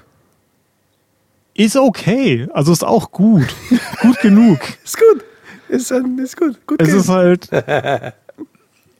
[1.56, 2.48] Ist okay.
[2.54, 3.48] Also ist auch gut.
[4.02, 4.60] gut genug.
[4.84, 5.24] Ist gut.
[5.70, 6.68] Ist, ist gut.
[6.68, 7.50] gut es ist halt.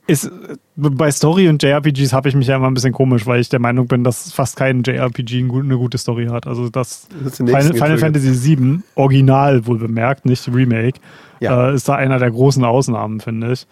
[0.10, 0.32] ist,
[0.76, 3.60] bei Story und JRPGs habe ich mich ja immer ein bisschen komisch, weil ich der
[3.60, 6.48] Meinung bin, dass fast kein JRPG eine gute Story hat.
[6.48, 11.00] Also das, das Final, Final Fantasy VII, Original wohl bemerkt, nicht Remake,
[11.40, 11.70] ja.
[11.70, 13.68] äh, ist da einer der großen Ausnahmen, finde ich.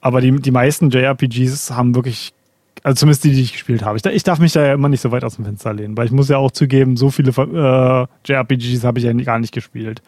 [0.00, 2.32] Aber die, die meisten JRPGs haben wirklich,
[2.82, 3.98] also zumindest die, die ich gespielt habe.
[3.98, 6.06] Ich, ich darf mich da ja immer nicht so weit aus dem Fenster lehnen, weil
[6.06, 10.02] ich muss ja auch zugeben, so viele äh, JRPGs habe ich ja gar nicht gespielt.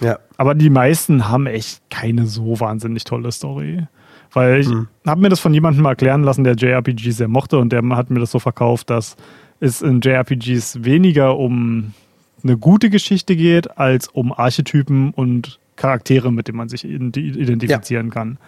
[0.00, 0.18] Ja.
[0.36, 3.86] Aber die meisten haben echt keine so wahnsinnig tolle Story.
[4.32, 4.88] Weil ich mhm.
[5.06, 8.20] habe mir das von jemandem erklären lassen, der JRPGs sehr mochte und der hat mir
[8.20, 9.16] das so verkauft, dass
[9.60, 11.94] es in JRPGs weniger um
[12.42, 18.12] eine gute Geschichte geht, als um Archetypen und Charaktere, mit denen man sich identifizieren ja.
[18.12, 18.38] kann.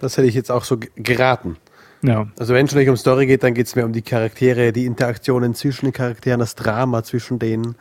[0.00, 1.56] Das hätte ich jetzt auch so geraten.
[2.02, 2.28] Ja.
[2.38, 4.72] Also wenn es schon nicht um Story geht, dann geht es mehr um die Charaktere,
[4.72, 7.74] die Interaktionen zwischen den Charakteren, das Drama zwischen denen.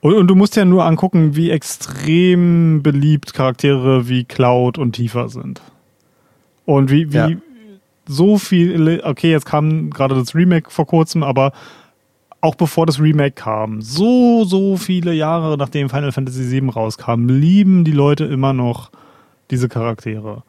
[0.00, 5.28] Und, und, du musst ja nur angucken, wie extrem beliebt Charaktere wie Cloud und Tifa
[5.28, 5.62] sind.
[6.66, 7.30] Und wie, wie ja.
[8.06, 11.52] so viele, okay, jetzt kam gerade das Remake vor kurzem, aber
[12.42, 17.84] auch bevor das Remake kam, so, so viele Jahre nachdem Final Fantasy VII rauskam, lieben
[17.84, 18.90] die Leute immer noch
[19.50, 20.42] diese Charaktere.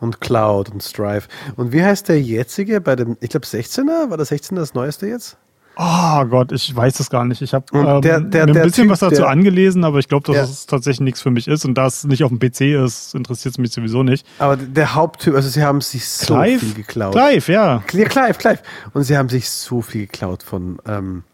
[0.00, 1.28] Und Cloud und Strive.
[1.56, 4.10] Und wie heißt der jetzige bei dem, ich glaube 16er?
[4.10, 5.38] War der 16er das neueste jetzt?
[5.76, 7.42] Oh Gott, ich weiß es gar nicht.
[7.42, 10.08] Ich habe ähm, der, der, mir ein bisschen typ, was dazu der, angelesen, aber ich
[10.08, 10.42] glaube, dass ja.
[10.44, 11.64] es tatsächlich nichts für mich ist.
[11.64, 14.24] Und da es nicht auf dem PC ist, interessiert es mich sowieso nicht.
[14.38, 16.60] Aber der Haupttyp, also sie haben sich so Clive?
[16.60, 17.14] viel geklaut.
[17.14, 17.82] Clive, ja.
[17.92, 18.58] Ja, Clive, Clive.
[18.92, 21.24] Und sie haben sich so viel geklaut von, ähm,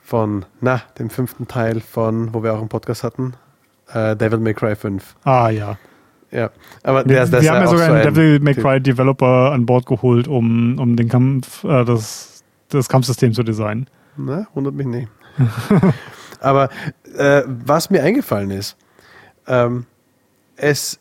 [0.00, 3.34] von, na, dem fünften Teil von, wo wir auch einen Podcast hatten,
[3.92, 5.16] äh, Devil May Cry 5.
[5.24, 5.76] Ah, ja.
[6.30, 6.50] Ja,
[6.82, 9.64] aber wir, der, der wir haben ja sogar so einen Devil May Cry Developer an
[9.64, 12.35] Bord geholt, um, um den Kampf, äh, das,
[12.68, 13.88] das Kampfsystem zu designen.
[14.16, 15.08] Na, wundert mich nicht.
[16.40, 16.70] Aber
[17.16, 18.76] äh, was mir eingefallen ist,
[19.46, 19.86] ähm,
[20.56, 20.98] es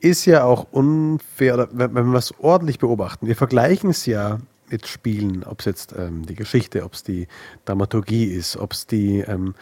[0.00, 3.26] ist ja auch unfair, wenn, wenn wir es ordentlich beobachten.
[3.26, 4.38] Wir vergleichen es ja
[4.70, 7.28] mit Spielen, ob es jetzt ähm, die Geschichte, ob es die
[7.64, 9.54] Dramaturgie ist, ob es die ähm,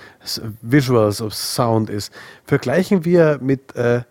[0.63, 2.13] Visuals, ob es Sound ist,
[2.45, 4.03] vergleichen wir mit, äh,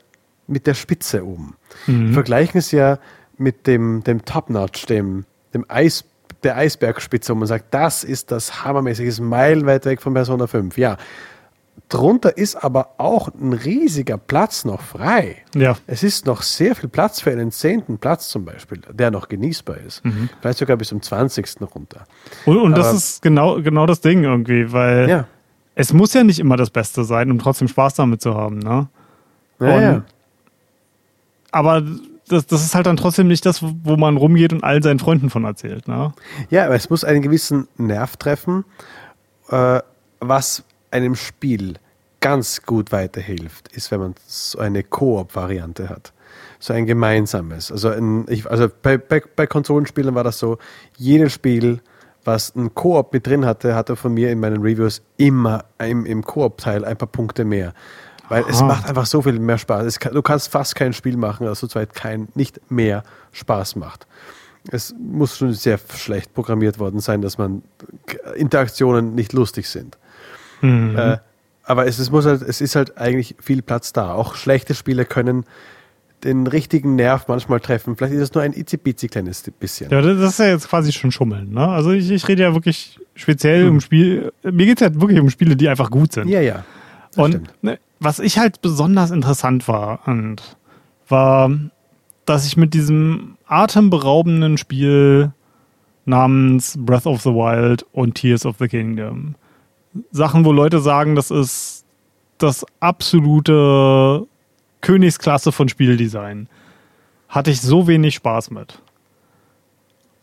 [0.47, 1.55] mit der Spitze oben.
[1.87, 2.13] Mhm.
[2.13, 2.99] Vergleichen es ja
[3.37, 6.03] mit dem, dem Top-Notch, dem, dem Eis,
[6.43, 10.77] der Eisbergspitze, wo man sagt, das ist das hammermäßige, ist meilenweit weg von Persona 5.
[10.77, 10.97] Ja,
[11.89, 15.37] drunter ist aber auch ein riesiger Platz noch frei.
[15.55, 15.77] Ja.
[15.87, 19.77] Es ist noch sehr viel Platz für einen zehnten Platz zum Beispiel, der noch genießbar
[19.77, 20.03] ist.
[20.05, 20.29] Mhm.
[20.39, 21.57] Vielleicht sogar bis zum 20.
[21.75, 22.05] runter.
[22.45, 25.27] Und, und das ist genau, genau das Ding irgendwie, weil ja.
[25.75, 28.59] es muss ja nicht immer das Beste sein, um trotzdem Spaß damit zu haben.
[28.59, 28.87] Ne?
[29.59, 30.03] Ja, und, ja.
[31.51, 31.83] Aber
[32.31, 35.29] das, das ist halt dann trotzdem nicht das, wo man rumgeht und all seinen Freunden
[35.29, 35.87] von erzählt.
[35.87, 36.13] Ne?
[36.49, 38.65] Ja, aber es muss einen gewissen Nerv treffen,
[39.49, 39.79] äh,
[40.19, 41.75] was einem Spiel
[42.19, 46.13] ganz gut weiterhilft, ist, wenn man so eine Koop-Variante hat.
[46.59, 47.71] So ein gemeinsames.
[47.71, 50.59] Also, ein, ich, also bei, bei, bei Konsolenspielen war das so,
[50.97, 51.81] jedes Spiel,
[52.23, 56.23] was ein Koop mit drin hatte, hatte von mir in meinen Reviews immer im, im
[56.23, 57.73] Koop-Teil ein paar Punkte mehr.
[58.31, 58.49] Weil Aha.
[58.49, 59.99] es macht einfach so viel mehr Spaß.
[59.99, 64.07] Kann, du kannst fast kein Spiel machen, das zu zweit kein, nicht mehr Spaß macht.
[64.71, 67.61] Es muss schon sehr schlecht programmiert worden sein, dass man
[68.37, 69.97] Interaktionen nicht lustig sind.
[70.61, 70.97] Mhm.
[70.97, 71.17] Äh,
[71.63, 74.13] aber es, es, muss halt, es ist halt eigentlich viel Platz da.
[74.13, 75.43] Auch schlechte Spiele können
[76.23, 77.97] den richtigen Nerv manchmal treffen.
[77.97, 79.91] Vielleicht ist es nur ein itzibizi kleines bisschen.
[79.91, 81.51] Ja, das ist ja jetzt quasi schon Schummeln.
[81.51, 81.67] Ne?
[81.67, 83.71] Also ich, ich rede ja wirklich speziell mhm.
[83.71, 84.31] um Spiele.
[84.41, 86.29] Mir geht es ja wirklich um Spiele, die einfach gut sind.
[86.29, 86.63] Ja, ja.
[87.15, 90.57] Und ne, was ich halt besonders interessant war, und
[91.07, 91.51] war,
[92.25, 95.31] dass ich mit diesem atemberaubenden Spiel
[96.05, 99.35] namens Breath of the Wild und Tears of the Kingdom
[100.11, 101.85] Sachen, wo Leute sagen, das ist
[102.37, 104.25] das absolute
[104.81, 106.47] Königsklasse von Spieldesign,
[107.29, 108.79] hatte ich so wenig Spaß mit.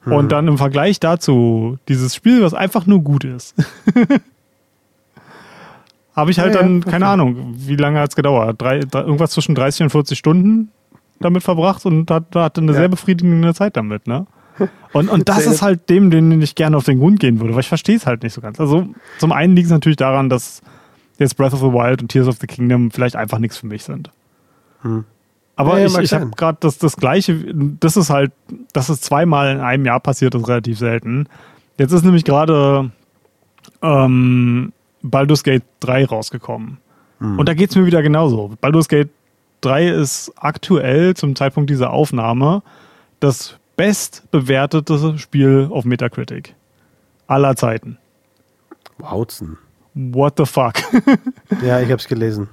[0.01, 0.13] Hm.
[0.13, 3.55] Und dann im Vergleich dazu, dieses Spiel, was einfach nur gut ist.
[6.19, 8.61] Habe ich halt ja, dann, ja, keine Ahnung, wie lange hat es gedauert?
[8.61, 10.73] Drei, irgendwas zwischen 30 und 40 Stunden
[11.21, 12.79] damit verbracht und hat, hatte eine ja.
[12.79, 14.27] sehr befriedigende Zeit damit, ne?
[14.93, 17.61] Und, und das ist halt dem, den ich gerne auf den Grund gehen würde, weil
[17.61, 18.59] ich verstehe es halt nicht so ganz.
[18.59, 20.63] Also zum einen liegt es natürlich daran, dass
[21.19, 23.85] jetzt Breath of the Wild und Tears of the Kingdom vielleicht einfach nichts für mich
[23.85, 24.11] sind.
[24.81, 25.05] Hm.
[25.55, 27.37] Aber ja, ich, ich habe gerade das, das Gleiche,
[27.79, 28.33] das ist halt,
[28.73, 31.29] dass es zweimal in einem Jahr passiert, ist relativ selten.
[31.77, 32.91] Jetzt ist nämlich gerade
[33.81, 34.73] ähm,
[35.11, 36.79] Baldur's Gate 3 rausgekommen.
[37.21, 37.39] Mhm.
[37.39, 38.53] Und da geht es mir wieder genauso.
[38.61, 39.11] Baldur's Gate
[39.61, 42.63] 3 ist aktuell zum Zeitpunkt dieser Aufnahme
[43.21, 46.55] das bestbewertete Spiel auf Metacritic.
[47.27, 47.99] Aller Zeiten.
[48.99, 49.59] Wauzen.
[49.95, 50.75] What the fuck?
[51.63, 52.49] ja, ich hab's gelesen.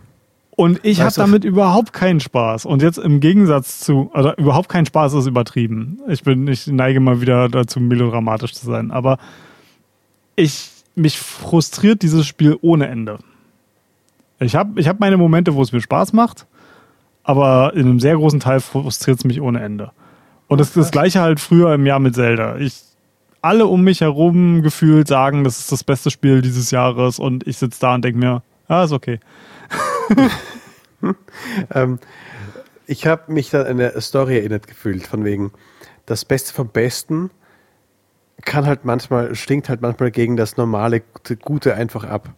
[0.55, 2.65] Und ich habe damit überhaupt keinen Spaß.
[2.65, 5.99] Und jetzt im Gegensatz zu, also überhaupt kein Spaß ist übertrieben.
[6.07, 8.91] Ich bin, ich neige mal wieder dazu, melodramatisch zu sein.
[8.91, 9.17] Aber
[10.35, 13.19] ich mich frustriert dieses Spiel ohne Ende.
[14.39, 16.45] Ich habe ich hab meine Momente, wo es mir Spaß macht,
[17.23, 19.91] aber in einem sehr großen Teil frustriert es mich ohne Ende.
[20.47, 22.57] Und das, das gleiche halt früher im Jahr mit Zelda.
[22.57, 22.81] Ich,
[23.41, 27.57] alle um mich herum gefühlt sagen, das ist das beste Spiel dieses Jahres und ich
[27.57, 29.19] sitze da und denke mir, ah, ist okay.
[31.73, 31.99] ähm,
[32.87, 35.51] ich habe mich da an eine Story erinnert gefühlt, von wegen,
[36.05, 37.31] das Beste vom Besten
[38.43, 41.01] kann halt manchmal, stinkt halt manchmal gegen das normale
[41.41, 42.29] Gute einfach ab.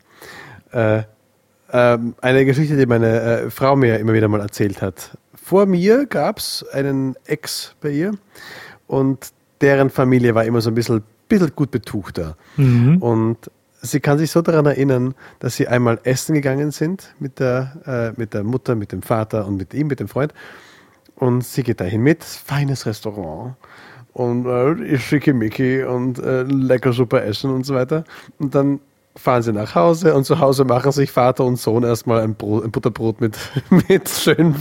[0.72, 1.04] Äh,
[1.72, 5.18] ähm, eine Geschichte, die meine äh, Frau mir immer wieder mal erzählt hat.
[5.34, 8.12] Vor mir gab es einen Ex bei ihr
[8.88, 9.32] und
[9.62, 12.38] deren Familie war immer so ein bisschen, bisschen gut betuchter.
[12.58, 12.98] Mhm.
[12.98, 18.14] Und sie kann sich so daran erinnern, dass sie einmal essen gegangen sind mit der,
[18.16, 20.34] äh, mit der Mutter, mit dem Vater und mit ihm, mit dem Freund.
[21.16, 23.56] Und sie geht dahin mit, feines Restaurant
[24.18, 28.04] und äh, schickimicki und äh, lecker super essen und so weiter.
[28.40, 28.80] Und dann
[29.18, 32.64] fahren sie nach Hause und zu Hause machen sich Vater und Sohn erstmal ein, Brot,
[32.64, 33.38] ein Butterbrot mit,
[33.70, 34.56] mit schön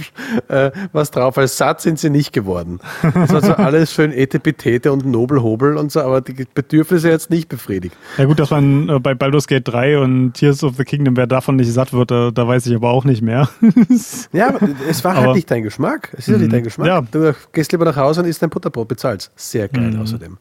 [0.48, 1.38] äh, was drauf.
[1.38, 2.80] Als satt sind sie nicht geworden.
[3.14, 7.48] Das war so alles schön Etepetete und Nobelhobel und so, aber die Bedürfnisse jetzt nicht
[7.48, 7.96] befriedigt.
[8.18, 11.26] Ja gut, dass man äh, bei Baldur's Gate 3 und Tears of the Kingdom, wer
[11.26, 13.48] davon nicht satt wird, da, da weiß ich aber auch nicht mehr.
[14.32, 14.54] ja,
[14.88, 16.10] es war halt aber, halt nicht dein Geschmack.
[16.12, 16.64] Es ist ja nicht dein mhm.
[16.64, 16.86] Geschmack.
[16.86, 17.00] Ja.
[17.02, 19.30] Du gehst lieber nach Hause und isst dein Butterbrot, bezahlst.
[19.36, 20.00] Sehr geil mhm.
[20.00, 20.38] außerdem.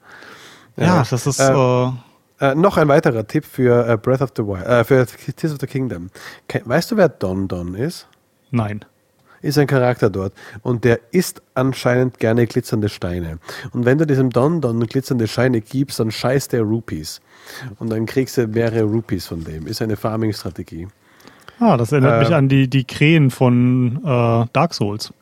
[0.78, 1.40] Ja, ja, das ist...
[1.40, 1.92] Äh,
[2.40, 5.60] äh noch ein weiterer Tipp für äh, Breath of the Wild, äh, für Tears of
[5.60, 6.10] the Kingdom.
[6.64, 8.08] Weißt du, wer Don Don ist?
[8.52, 8.86] Nein.
[9.42, 13.38] Ist ein Charakter dort und der isst anscheinend gerne glitzernde Steine.
[13.74, 17.22] Und wenn du diesem Don Don glitzernde Steine gibst, dann scheißt er Rupees.
[17.78, 19.68] Und dann kriegst du mehrere Rupees von dem.
[19.68, 20.88] Ist eine Farming-Strategie.
[21.60, 22.36] Ah, das erinnert mich ähm.
[22.36, 25.14] an die, die Krähen von äh, Dark Souls.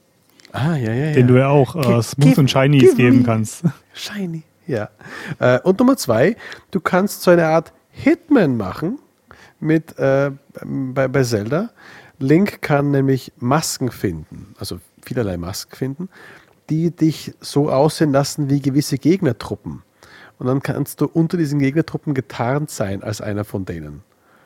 [0.51, 1.13] Ah, ja, ja, ja.
[1.13, 3.63] Den du ja auch äh, Smooth und Shinies geben kannst.
[3.93, 4.43] Shiny.
[4.67, 4.89] Ja.
[5.39, 6.35] Äh, und Nummer zwei,
[6.71, 8.99] du kannst so eine Art Hitman machen
[9.59, 10.31] mit äh,
[10.63, 11.69] bei, bei Zelda.
[12.19, 16.09] Link kann nämlich Masken finden, also vielerlei Masken finden,
[16.69, 19.83] die dich so aussehen lassen wie gewisse Gegnertruppen.
[20.39, 24.01] Und dann kannst du unter diesen Gegnertruppen getarnt sein als einer von denen.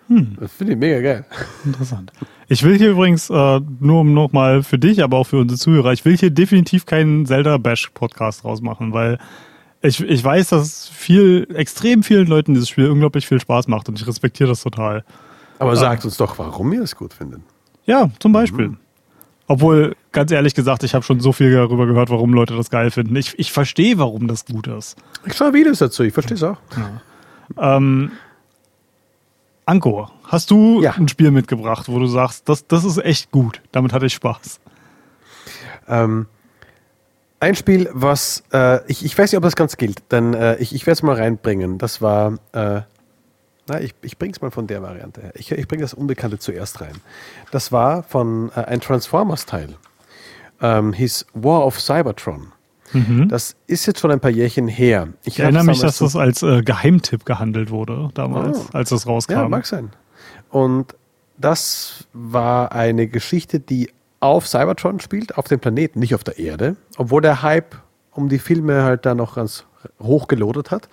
[0.07, 0.37] Hm.
[0.39, 1.25] Das finde ich mega geil.
[1.65, 2.11] Interessant.
[2.47, 5.91] Ich will hier übrigens, äh, nur um nochmal für dich, aber auch für unsere Zuhörer,
[5.91, 9.19] ich will hier definitiv keinen Zelda-Bash-Podcast rausmachen, weil
[9.81, 13.99] ich, ich weiß, dass viel, extrem vielen Leuten dieses Spiel unglaublich viel Spaß macht und
[13.99, 15.03] ich respektiere das total.
[15.59, 17.41] Aber ähm, sagt uns doch, warum ihr es gut findet.
[17.85, 18.69] Ja, zum Beispiel.
[18.69, 18.77] Mhm.
[19.47, 22.91] Obwohl, ganz ehrlich gesagt, ich habe schon so viel darüber gehört, warum Leute das geil
[22.91, 23.15] finden.
[23.15, 24.97] Ich, ich verstehe, warum das gut ist.
[25.25, 26.57] Ich schaue Videos dazu, ich verstehe es auch.
[27.55, 27.77] Ja.
[27.77, 28.11] Ähm,
[29.65, 30.91] Anko, hast du ja.
[30.91, 34.59] ein Spiel mitgebracht, wo du sagst, das, das ist echt gut, damit hatte ich Spaß?
[35.87, 36.25] Ähm,
[37.39, 40.73] ein Spiel, was äh, ich, ich weiß nicht, ob das ganz gilt, denn äh, ich,
[40.73, 41.77] ich werde es mal reinbringen.
[41.77, 42.81] Das war, äh,
[43.67, 45.31] na, ich, ich bringe es mal von der Variante her.
[45.35, 46.95] Ich, ich bringe das Unbekannte zuerst rein.
[47.51, 49.75] Das war von äh, ein Transformers-Teil.
[50.61, 52.51] Ähm, hieß War of Cybertron.
[52.93, 53.27] Mhm.
[53.29, 55.09] Das ist jetzt schon ein paar Jährchen her.
[55.21, 58.65] Ich, ich erinnere mich, dass das als äh, Geheimtipp gehandelt wurde damals, oh.
[58.73, 59.33] als das rauskam.
[59.33, 59.91] Ja, mag sein.
[60.49, 60.95] Und
[61.37, 66.75] das war eine Geschichte, die auf Cybertron spielt, auf dem Planeten, nicht auf der Erde,
[66.97, 67.75] obwohl der Hype
[68.11, 69.65] um die Filme halt da noch ganz
[70.01, 70.89] hoch gelodet hat.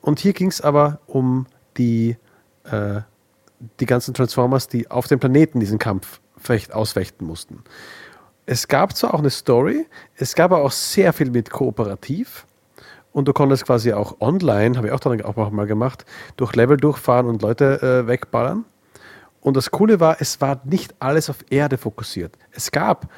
[0.00, 2.16] Und hier ging es aber um die,
[2.64, 3.00] äh,
[3.78, 6.20] die ganzen Transformers, die auf dem Planeten diesen Kampf
[6.72, 7.62] ausfechten mussten.
[8.46, 12.46] Es gab zwar auch eine Story, es gab aber auch sehr viel mit Kooperativ.
[13.12, 16.04] Und du konntest quasi auch online, habe ich auch dann auch mal gemacht,
[16.36, 18.64] durch Level durchfahren und Leute äh, wegballern.
[19.40, 22.36] Und das Coole war, es war nicht alles auf Erde fokussiert.
[22.52, 23.08] Es gab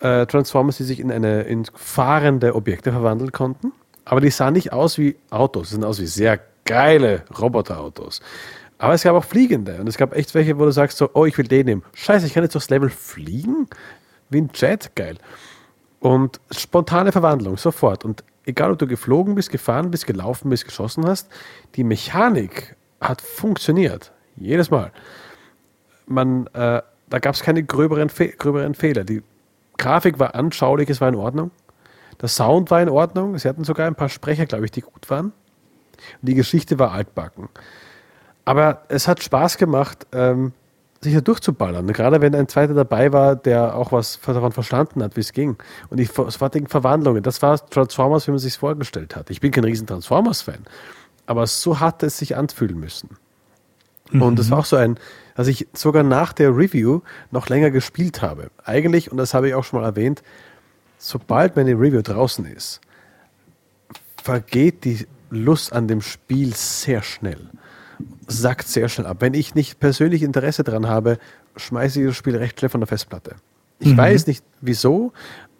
[0.00, 3.72] äh, Transformers, die sich in, eine, in fahrende Objekte verwandeln konnten,
[4.04, 8.20] aber die sahen nicht aus wie Autos, sie sahen aus wie sehr geile Roboterautos.
[8.78, 11.26] Aber es gab auch fliegende und es gab echt welche, wo du sagst so, oh,
[11.26, 11.82] ich will den nehmen.
[11.94, 13.66] Scheiße, ich kann jetzt durchs Level fliegen?
[14.30, 15.18] Wie ein Jet, geil.
[15.98, 18.04] Und spontane Verwandlung, sofort.
[18.04, 21.28] Und egal, ob du geflogen bist, gefahren bist, gelaufen bist, geschossen hast,
[21.74, 24.12] die Mechanik hat funktioniert.
[24.36, 24.92] Jedes Mal
[26.08, 29.04] man, äh, da gab es keine gröberen, Fe gröberen Fehler.
[29.04, 29.22] Die
[29.76, 31.50] Grafik war anschaulich, es war in Ordnung.
[32.20, 33.38] Der Sound war in Ordnung.
[33.38, 35.26] Sie hatten sogar ein paar Sprecher, glaube ich, die gut waren.
[35.26, 35.32] Und
[36.22, 37.48] die Geschichte war altbacken.
[38.44, 40.52] Aber es hat Spaß gemacht, ähm,
[41.00, 41.86] sich da durchzuballern.
[41.88, 45.56] Gerade wenn ein zweiter dabei war, der auch was davon verstanden hat, wie es ging.
[45.90, 47.22] Und es war Verwandlungen.
[47.22, 49.30] Das war Transformers, wie man sich vorgestellt hat.
[49.30, 50.66] Ich bin kein riesen Transformers-Fan.
[51.26, 53.10] Aber so hat es sich anfühlen müssen.
[54.10, 54.22] Mhm.
[54.22, 54.98] Und es war auch so ein,
[55.38, 58.50] dass ich sogar nach der Review noch länger gespielt habe.
[58.64, 60.24] Eigentlich, und das habe ich auch schon mal erwähnt,
[60.98, 62.80] sobald meine Review draußen ist,
[64.20, 67.38] vergeht die Lust an dem Spiel sehr schnell.
[68.26, 69.18] Sackt sehr schnell ab.
[69.20, 71.20] Wenn ich nicht persönlich Interesse daran habe,
[71.56, 73.36] schmeiße ich das Spiel recht schnell von der Festplatte.
[73.78, 73.96] Ich mhm.
[73.96, 75.12] weiß nicht wieso,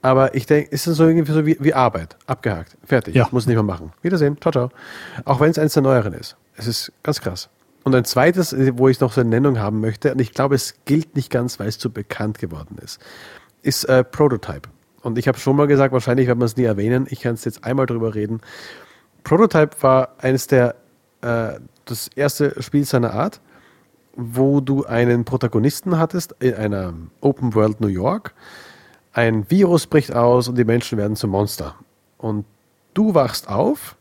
[0.03, 2.17] Aber ich denke, ist es so irgendwie so wie, wie Arbeit.
[2.27, 2.77] Abgehakt.
[2.85, 3.15] Fertig.
[3.15, 3.29] Ja.
[3.31, 3.93] Muss nicht mehr machen.
[4.03, 4.41] Wiedersehen.
[4.41, 4.71] Ciao, ciao.
[5.25, 6.37] Auch wenn es eins der neueren ist.
[6.57, 7.49] Es ist ganz krass.
[7.89, 10.75] Und ein zweites, wo ich noch so eine Nennung haben möchte, und ich glaube, es
[10.85, 13.01] gilt nicht ganz, weil es zu bekannt geworden ist,
[13.63, 14.69] ist äh, Prototype.
[15.01, 17.07] Und ich habe schon mal gesagt, wahrscheinlich wird man es nie erwähnen.
[17.09, 18.43] Ich kann es jetzt einmal drüber reden.
[19.25, 20.75] Prototype war eines der,
[21.23, 21.53] äh,
[21.87, 23.41] das erste Spiel seiner Art,
[24.15, 28.35] wo du einen Protagonisten hattest in einer Open World New York.
[29.15, 31.75] Ein Virus bricht aus und die Menschen werden zum Monster.
[32.19, 32.45] Und
[32.93, 33.97] du wachst auf,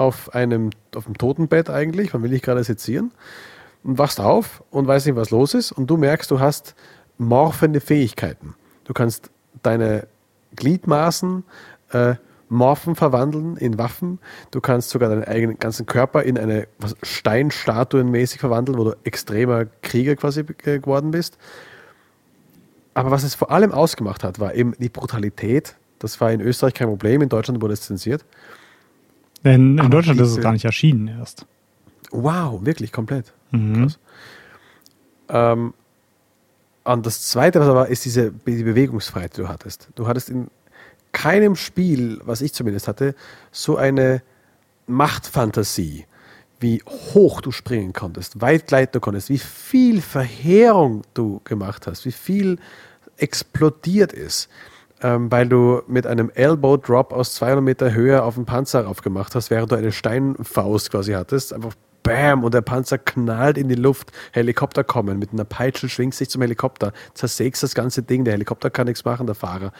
[0.00, 3.12] auf einem, auf dem Totenbett eigentlich, man will dich gerade sezieren,
[3.84, 5.72] und wachst auf und weißt nicht, was los ist.
[5.72, 6.74] Und du merkst, du hast
[7.18, 8.54] morphende Fähigkeiten.
[8.84, 9.30] Du kannst
[9.62, 10.06] deine
[10.56, 11.44] Gliedmaßen
[11.92, 12.14] äh,
[12.48, 14.18] morphen verwandeln in Waffen.
[14.50, 16.66] Du kannst sogar deinen eigenen ganzen Körper in eine
[17.02, 21.38] Steinstatuenmäßig verwandeln, wo du extremer Krieger quasi geworden bist.
[22.94, 25.76] Aber was es vor allem ausgemacht hat, war eben die Brutalität.
[25.98, 28.24] Das war in Österreich kein Problem, in Deutschland wurde es zensiert.
[29.42, 31.46] In, in Deutschland ist es gar nicht erschienen erst.
[32.10, 33.32] Wow, wirklich komplett.
[33.50, 33.74] Mhm.
[33.74, 33.98] Krass.
[35.28, 35.74] Ähm,
[36.84, 39.88] und das Zweite, was aber ist diese die Bewegungsfreiheit, die du hattest.
[39.94, 40.48] Du hattest in
[41.12, 43.14] keinem Spiel, was ich zumindest hatte,
[43.52, 44.22] so eine
[44.86, 46.06] Machtfantasie,
[46.58, 52.12] wie hoch du springen konntest, weit gleiten konntest, wie viel Verheerung du gemacht hast, wie
[52.12, 52.58] viel
[53.16, 54.48] explodiert ist,
[55.02, 59.34] ähm, weil du mit einem Elbow Drop aus 200 Meter Höhe auf den Panzer aufgemacht
[59.34, 63.74] hast, während du eine Steinfaust quasi hattest, einfach Bam und der Panzer knallt in die
[63.74, 68.32] Luft, Helikopter kommen, mit einer Peitsche schwingst dich zum Helikopter, zersägst das ganze Ding, der
[68.32, 69.72] Helikopter kann nichts machen, der Fahrer.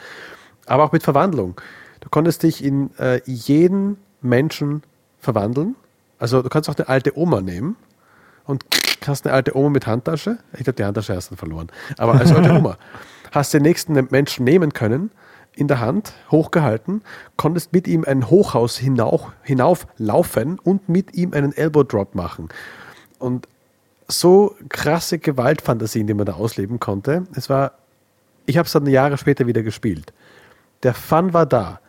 [0.67, 1.59] Aber auch mit Verwandlung.
[1.99, 4.83] Du konntest dich in äh, jeden Menschen
[5.19, 5.75] verwandeln.
[6.19, 7.75] Also du kannst auch eine alte Oma nehmen
[8.45, 8.65] und
[9.07, 10.37] hast eine alte Oma mit Handtasche.
[10.53, 11.71] Ich glaube, die Handtasche hast du verloren.
[11.97, 12.77] Aber als alte Oma
[13.31, 15.11] hast den nächsten Menschen nehmen können,
[15.55, 17.01] in der Hand, hochgehalten,
[17.35, 22.49] konntest mit ihm ein Hochhaus hinauf, hinauflaufen und mit ihm einen Elbow Drop machen.
[23.19, 23.47] Und
[24.07, 27.23] so krasse Gewaltfantasien, die man da ausleben konnte.
[27.35, 27.73] Es war,
[28.45, 30.13] ich habe es dann Jahre später wieder gespielt.
[30.83, 31.79] Der Fun war da,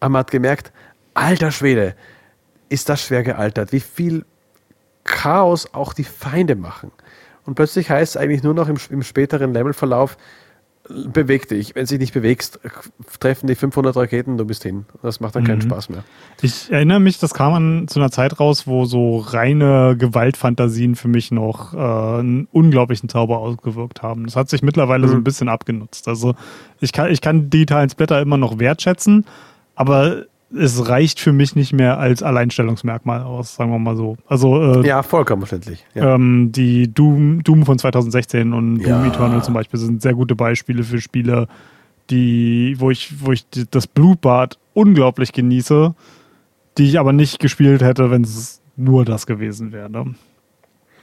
[0.00, 0.72] aber man hat gemerkt,
[1.14, 1.94] alter Schwede,
[2.68, 4.24] ist das schwer gealtert, wie viel
[5.04, 6.92] Chaos auch die Feinde machen.
[7.44, 10.16] Und plötzlich heißt es eigentlich nur noch im, im späteren Levelverlauf,
[11.12, 11.74] beweg dich.
[11.74, 12.60] Wenn du dich nicht bewegst,
[13.18, 14.86] treffen die 500 Raketen, du bist hin.
[15.02, 16.04] Das macht dann keinen Spaß mehr.
[16.42, 21.08] Ich erinnere mich, das kam an, zu einer Zeit raus, wo so reine Gewaltfantasien für
[21.08, 24.24] mich noch äh, einen unglaublichen Zauber ausgewirkt haben.
[24.26, 26.08] Das hat sich mittlerweile so ein bisschen abgenutzt.
[26.08, 26.34] Also
[26.80, 29.26] ich kann, ich kann digitalen Splatter immer noch wertschätzen,
[29.74, 34.16] aber es reicht für mich nicht mehr als Alleinstellungsmerkmal aus, sagen wir mal so.
[34.26, 35.84] Also äh, Ja, vollkommen verständlich.
[35.94, 36.14] Ja.
[36.14, 39.04] ähm, die Doom, Doom von 2016 und Doom Ja.
[39.06, 41.46] Eternal zum Beispiel sind sehr gute Beispiele für Spiele,
[42.10, 45.94] die, wo ich, wo ich das Blutbad unglaublich genieße,
[46.78, 50.06] die ich aber nicht gespielt hätte, wenn es nur das gewesen wäre.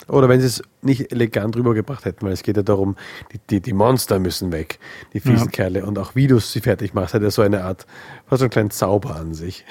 [0.08, 2.96] Oder wenn sie es nicht elegant rübergebracht hätten, weil es geht ja darum,
[3.34, 4.80] die, die, die Monster müssen weg,
[5.14, 5.52] die fiesen Ja.
[5.52, 5.86] Kerle.
[5.86, 7.86] Und auch wie du sie fertig machst, hat ja so eine Art,
[8.28, 9.66] fast so einen kleinen Zauber an sich.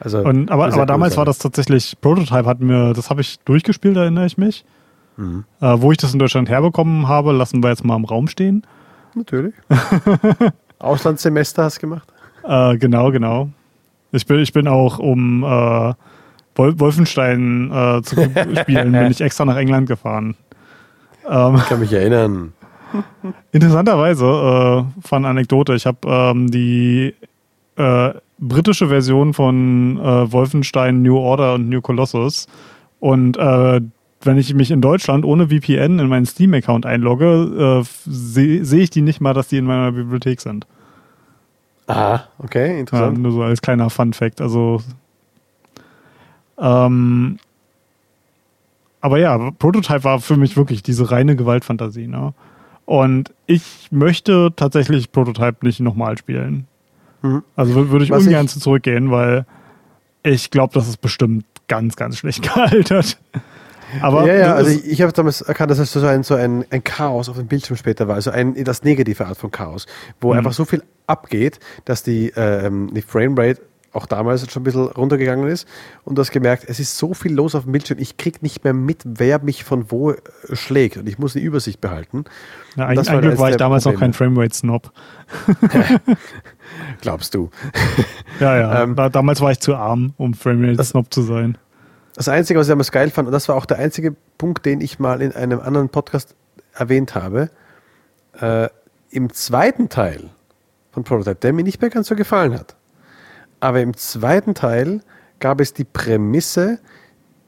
[0.00, 0.26] Also, Mhm.
[0.26, 1.18] Und, aber aber cool damals sein.
[1.18, 4.64] war das tatsächlich, Prototype hat mir, das habe ich durchgespielt, erinnere ich mich.
[5.16, 5.44] Mhm.
[5.60, 8.66] Äh, wo ich das in Deutschland herbekommen habe, lassen wir jetzt mal im Raum stehen.
[9.14, 9.54] Natürlich.
[10.78, 12.08] Auslandssemester hast du gemacht?
[12.42, 13.50] Äh, genau, genau.
[14.12, 15.94] Ich bin, ich bin auch, um äh,
[16.56, 18.16] Wolfenstein äh, zu
[18.60, 20.34] spielen, bin ich extra nach England gefahren.
[21.28, 22.52] Ähm, Ich kann mich erinnern.
[23.52, 27.14] interessanterweise, äh, von Anekdote, ich habe ähm, die
[27.76, 32.46] äh, britische Version von äh, Wolfenstein New Order und New Colossus
[33.00, 33.80] und äh,
[34.22, 38.90] wenn ich mich in Deutschland ohne VPN in meinen Steam-Account einlogge, äh, sehe seh ich
[38.90, 40.66] die nicht mal, dass die in meiner Bibliothek sind.
[41.86, 43.18] Ah, okay, Ja, interessant.
[43.18, 44.40] nur so als kleiner Fun-Fact.
[44.40, 44.80] Also,
[46.58, 47.38] ähm,
[49.00, 52.06] aber ja, Prototype war für mich wirklich diese reine Gewaltfantasie.
[52.06, 52.32] Ne?
[52.86, 56.66] Und ich möchte tatsächlich Prototype nicht nochmal spielen.
[57.22, 57.42] Mhm.
[57.56, 59.44] Also wür- würde ich Was ungern ich- zu zurückgehen, weil
[60.22, 63.18] ich glaube, das ist bestimmt ganz, ganz schlecht gealtert.
[64.00, 66.64] Aber ja, ja, also ich, ich habe damals erkannt, dass es so ein, so ein,
[66.70, 69.86] ein Chaos auf dem Bildschirm später war, also ein, das negative Art von Chaos,
[70.20, 70.38] wo Mhm.
[70.38, 73.60] einfach so viel abgeht, dass die, ähm, die Framerate
[73.94, 75.66] auch damals schon ein bisschen runtergegangen ist
[76.04, 78.64] und du hast gemerkt, es ist so viel los auf dem Bildschirm, ich krieg nicht
[78.64, 80.16] mehr mit, wer mich von wo äh,
[80.52, 82.24] schlägt und ich muss eine Übersicht behalten.
[82.76, 84.12] Und ein, das war war ich damals noch Probleme.
[84.12, 84.92] kein Framerate-Snob.
[87.00, 87.50] Glaubst du?
[88.40, 88.82] Ja, ja.
[88.82, 91.56] Ähm, da, damals war ich zu arm, um Framerate-Snob zu sein.
[92.16, 94.80] Das Einzige, was ich damals geil fand, und das war auch der einzige Punkt, den
[94.80, 96.34] ich mal in einem anderen Podcast
[96.74, 97.50] erwähnt habe,
[98.40, 98.68] äh,
[99.10, 100.30] im zweiten Teil
[100.90, 102.74] von Prototype, der mir nicht mehr ganz so gefallen hat.
[103.64, 105.00] Aber im zweiten Teil
[105.40, 106.80] gab es die Prämisse,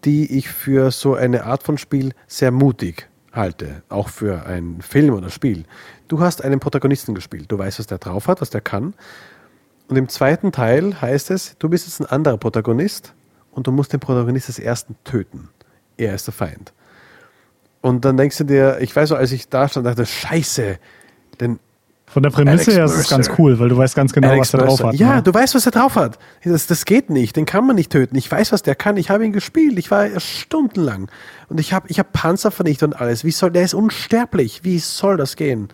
[0.06, 5.12] die ich für so eine Art von Spiel sehr mutig halte, auch für einen Film
[5.12, 5.64] oder Spiel.
[6.08, 8.94] Du hast einen Protagonisten gespielt, du weißt, was der drauf hat, was der kann.
[9.88, 13.12] Und im zweiten Teil heißt es, du bist jetzt ein anderer Protagonist
[13.50, 15.50] und du musst den Protagonist des ersten töten.
[15.98, 16.72] Er ist der Feind.
[17.82, 20.78] Und dann denkst du dir, ich weiß so, als ich da stand, dachte, scheiße,
[21.40, 21.58] denn
[22.09, 24.61] von der Prämisse her ist es ganz cool, weil du weißt ganz genau, Alex was
[24.61, 24.94] er drauf hat.
[24.94, 25.22] Ja, ne?
[25.22, 26.18] du weißt, was er drauf hat.
[26.44, 28.16] Das, das geht nicht, den kann man nicht töten.
[28.16, 28.96] Ich weiß, was der kann.
[28.96, 29.78] Ich habe ihn gespielt.
[29.78, 31.11] Ich war stundenlang.
[31.48, 33.24] Und ich habe ich hab Panzer vernichtet und alles.
[33.24, 34.61] Wie soll, der ist unsterblich.
[34.62, 35.68] Wie soll das gehen?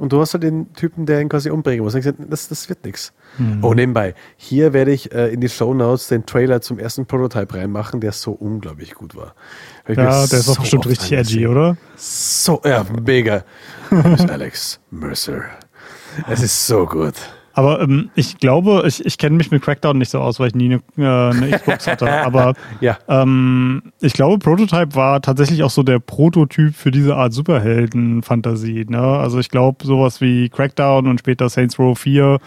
[0.00, 1.94] Und du hast halt den Typen, der ihn quasi umbringen muss.
[1.94, 3.12] Und ich gesagt, das, das wird nichts.
[3.38, 3.62] Mhm.
[3.62, 4.14] Oh, nebenbei.
[4.36, 8.10] Hier werde ich äh, in die Show Notes den Trailer zum ersten Prototype reinmachen, der
[8.10, 9.34] so unglaublich gut war.
[9.86, 11.76] Ja, der ist auch bestimmt richtig edgy, oder?
[11.96, 13.44] So, ja, mega.
[14.28, 15.44] Alex Mercer.
[16.28, 17.14] Es ist so gut.
[17.54, 20.54] Aber ähm, ich glaube, ich, ich kenne mich mit Crackdown nicht so aus, weil ich
[20.54, 22.10] nie eine, äh, eine Xbox hatte.
[22.24, 22.98] Aber ja.
[23.08, 28.86] ähm, ich glaube, Prototype war tatsächlich auch so der Prototyp für diese Art Superhelden-Fantasie.
[28.88, 29.00] Ne?
[29.00, 32.38] Also ich glaube, sowas wie Crackdown und später Saints Row 4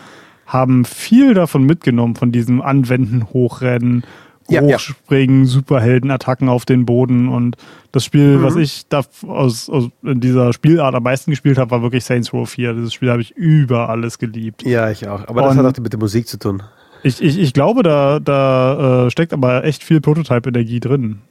[0.46, 4.04] haben viel davon mitgenommen, von diesem Anwenden, Hochrennen
[4.50, 5.50] ja, Hochspringen, ja.
[5.50, 7.58] Superheldenattacken auf den Boden und
[7.92, 8.44] das Spiel, mhm.
[8.44, 12.50] was ich da aus, aus dieser Spielart am meisten gespielt habe, war wirklich Saints Row
[12.50, 12.74] 4.
[12.74, 14.64] Dieses Spiel habe ich über alles geliebt.
[14.64, 15.28] Ja, ich auch.
[15.28, 16.64] Aber das und hat auch mit der Musik zu tun.
[17.04, 21.22] Ich, ich, ich glaube, da, da äh, steckt aber echt viel Prototype-Energie drin.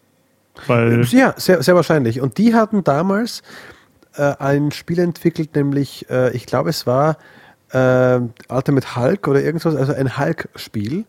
[0.66, 2.20] Weil ja, sehr, sehr wahrscheinlich.
[2.20, 3.42] Und die hatten damals
[4.14, 7.18] äh, ein Spiel entwickelt, nämlich, äh, ich glaube, es war
[7.72, 11.04] äh, Ultimate Hulk oder irgendwas, also ein Hulk-Spiel.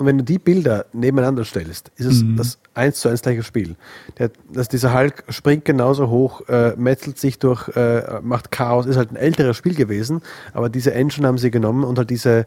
[0.00, 2.36] Und wenn du die Bilder nebeneinander stellst, ist es mhm.
[2.36, 3.76] das eins zu eins gleiche Spiel.
[4.18, 8.96] Der, dass dieser Hulk springt genauso hoch, äh, metzelt sich durch, äh, macht Chaos, ist
[8.96, 10.22] halt ein älteres Spiel gewesen,
[10.54, 12.46] aber diese Engine haben sie genommen und halt diese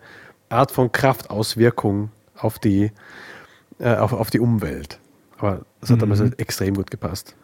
[0.50, 2.92] Art von Kraftauswirkung auf die,
[3.80, 5.00] äh, auf, auf die Umwelt.
[5.38, 6.02] Aber das hat mhm.
[6.02, 7.36] damals halt extrem gut gepasst.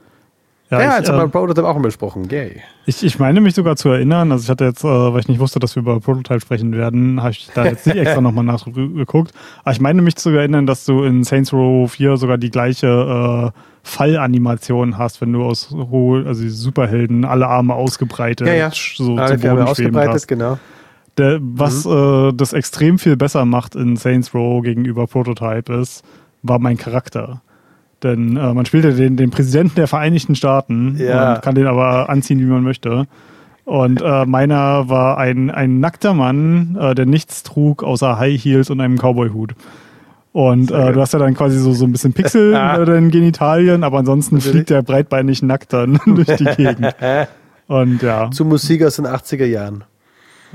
[0.71, 2.27] Ja, ja ich, jetzt haben wir äh, Prototype auch besprochen.
[2.29, 2.61] Yay.
[2.85, 5.39] Ich, ich meine mich sogar zu erinnern, also ich hatte jetzt, äh, weil ich nicht
[5.39, 9.31] wusste, dass wir über Prototype sprechen werden, habe ich da jetzt nicht extra nochmal nachgeguckt.
[9.63, 13.51] Aber ich meine mich zu erinnern, dass du in Saints Row 4 sogar die gleiche
[13.53, 18.71] äh, Fallanimation hast, wenn du aus also die Superhelden alle Arme ausgebreitet ja, ja.
[18.71, 20.27] so alle zu Boden ausgebreitet, hast.
[20.27, 20.59] genau.
[21.17, 22.29] Der, was mhm.
[22.29, 26.03] äh, das extrem viel besser macht in Saints Row gegenüber Prototype ist,
[26.43, 27.41] war mein Charakter.
[28.03, 31.35] Denn äh, man spielt ja den, den Präsidenten der Vereinigten Staaten ja.
[31.35, 33.07] und kann den aber anziehen, wie man möchte.
[33.65, 38.69] Und äh, meiner war ein, ein nackter Mann, äh, der nichts trug außer High Heels
[38.69, 39.53] und einem Cowboy-Hut.
[40.31, 43.83] Und äh, du hast ja dann quasi so, so ein bisschen Pixel in den Genitalien,
[43.83, 44.55] aber ansonsten Natürlich.
[44.55, 46.95] fliegt der breitbeinig nackt dann durch die Gegend.
[47.67, 48.31] Und ja.
[48.31, 49.83] Zu Musik aus den 80er Jahren.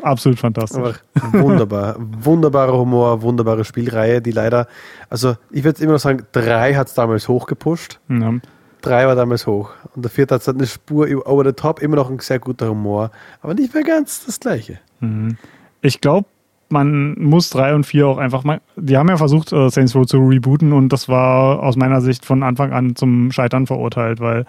[0.03, 0.79] Absolut fantastisch.
[0.79, 0.95] Aber
[1.33, 1.97] wunderbar.
[1.99, 4.67] Wunderbarer Humor, wunderbare Spielreihe, die leider,
[5.09, 8.01] also ich würde immer noch sagen, drei hat es damals hochgepusht.
[8.09, 8.35] Ja.
[8.83, 9.71] Drei war damals hoch.
[9.95, 13.11] Und der vierte hat eine Spur over the top, immer noch ein sehr guter Humor,
[13.41, 14.79] aber nicht mehr ganz das gleiche.
[15.01, 15.39] Mhm.
[15.81, 16.27] Ich glaube,
[16.69, 18.61] man muss drei und vier auch einfach mal.
[18.77, 22.25] Die haben ja versucht, uh, Saints Row zu rebooten und das war aus meiner Sicht
[22.25, 24.45] von Anfang an zum Scheitern verurteilt, weil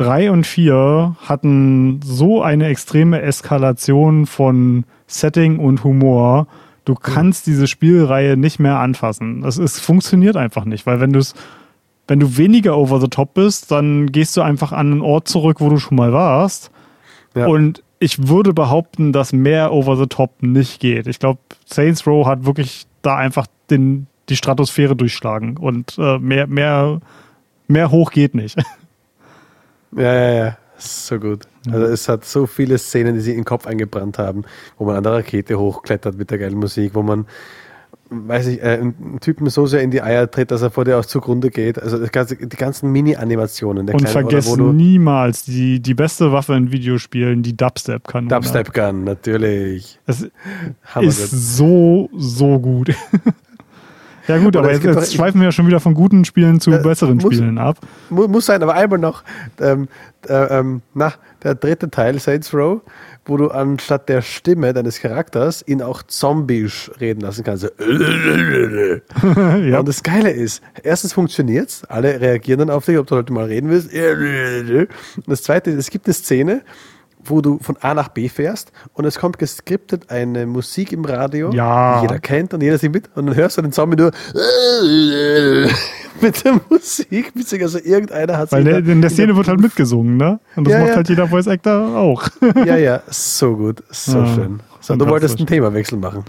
[0.00, 6.46] 3 und 4 hatten so eine extreme Eskalation von Setting und Humor.
[6.86, 9.42] Du kannst diese Spielreihe nicht mehr anfassen.
[9.42, 11.34] Das ist, funktioniert einfach nicht, weil wenn du es
[12.08, 15.60] wenn du weniger over the top bist, dann gehst du einfach an einen Ort zurück,
[15.60, 16.72] wo du schon mal warst.
[17.36, 17.46] Ja.
[17.46, 21.06] Und ich würde behaupten, dass mehr over the top nicht geht.
[21.06, 26.48] Ich glaube, Saints Row hat wirklich da einfach den, die Stratosphäre durchschlagen und äh, mehr,
[26.48, 27.00] mehr,
[27.68, 28.56] mehr hoch geht nicht.
[29.96, 30.56] Ja, ja, ja.
[30.78, 31.42] So gut.
[31.70, 34.44] Also es hat so viele Szenen, die sie in den Kopf eingebrannt haben,
[34.78, 37.26] wo man an der Rakete hochklettert mit der geilen Musik, wo man,
[38.08, 40.98] weiß ich, äh, einen Typen so sehr in die Eier tritt, dass er vor dir
[40.98, 41.80] auch zugrunde geht.
[41.80, 43.90] Also ganze, die ganzen Mini-Animationen.
[43.90, 48.28] Und vergessen niemals die, die beste Waffe in Videospielen, die Dubstep-Gun.
[48.28, 50.00] Dubstep-Gun, natürlich.
[50.06, 50.30] Es
[51.00, 52.94] ist so, so gut.
[54.30, 56.78] Ja gut, aber jetzt, jetzt schweifen wir ja schon wieder von guten Spielen zu äh,
[56.78, 57.78] besseren muss, Spielen ab.
[58.10, 59.24] Muss sein, aber einmal noch,
[59.60, 59.88] ähm,
[60.28, 62.80] äh, ähm, na, der dritte Teil, Saints Row,
[63.24, 67.64] wo du anstatt der Stimme deines Charakters ihn auch Zombies reden lassen kannst.
[69.64, 69.78] ja.
[69.80, 73.32] Und das Geile ist, erstens funktioniert es, alle reagieren dann auf dich, ob du heute
[73.32, 73.92] mal reden willst.
[75.16, 76.62] Und das zweite ist, es gibt eine Szene,
[77.24, 81.50] wo du von A nach B fährst und es kommt geskriptet eine Musik im Radio,
[81.52, 81.96] ja.
[81.96, 84.12] die jeder kennt und jeder singt mit und dann hörst du den Zombie nur
[86.20, 90.16] mit der Musik, witzig, also irgendeiner hat Weil der, in der Szene wird halt mitgesungen,
[90.16, 90.40] ne?
[90.56, 90.96] Und das ja, macht ja.
[90.96, 92.28] halt jeder Voice Actor auch.
[92.64, 94.60] ja, ja, so gut, so schön.
[94.80, 96.24] So, du wolltest einen Themawechsel machen.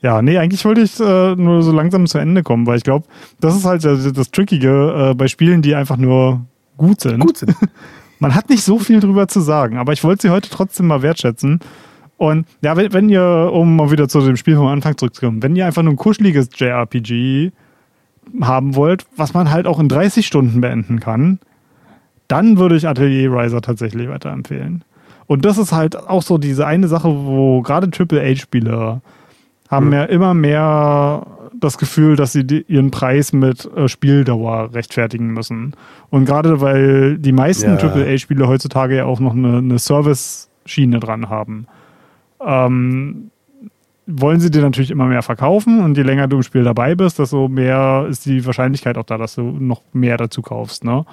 [0.00, 3.06] Ja, nee, eigentlich wollte ich äh, nur so langsam zu Ende kommen, weil ich glaube,
[3.40, 6.44] das ist halt das, das Trickige äh, bei Spielen, die einfach nur
[6.76, 7.20] gut sind.
[7.20, 7.54] Gut sind.
[8.22, 11.02] Man hat nicht so viel drüber zu sagen, aber ich wollte sie heute trotzdem mal
[11.02, 11.58] wertschätzen.
[12.18, 15.56] Und ja, wenn, wenn ihr, um mal wieder zu dem Spiel vom Anfang zurückzukommen, wenn
[15.56, 17.50] ihr einfach nur ein kuscheliges JRPG
[18.40, 21.40] haben wollt, was man halt auch in 30 Stunden beenden kann,
[22.28, 24.84] dann würde ich Atelier Riser tatsächlich weiterempfehlen.
[25.26, 29.00] Und das ist halt auch so diese eine Sache, wo gerade AAA-Spieler
[29.68, 29.92] haben mhm.
[29.94, 31.26] ja immer mehr
[31.62, 35.74] das Gefühl, dass sie die, ihren Preis mit äh, Spieldauer rechtfertigen müssen.
[36.10, 37.78] Und gerade weil die meisten ja.
[37.78, 41.66] AAA-Spiele heutzutage ja auch noch eine, eine Service-Schiene dran haben,
[42.44, 43.30] ähm,
[44.06, 47.18] wollen sie dir natürlich immer mehr verkaufen und je länger du im Spiel dabei bist,
[47.18, 50.84] desto mehr ist die Wahrscheinlichkeit auch da, dass du noch mehr dazu kaufst.
[50.84, 51.04] Ne?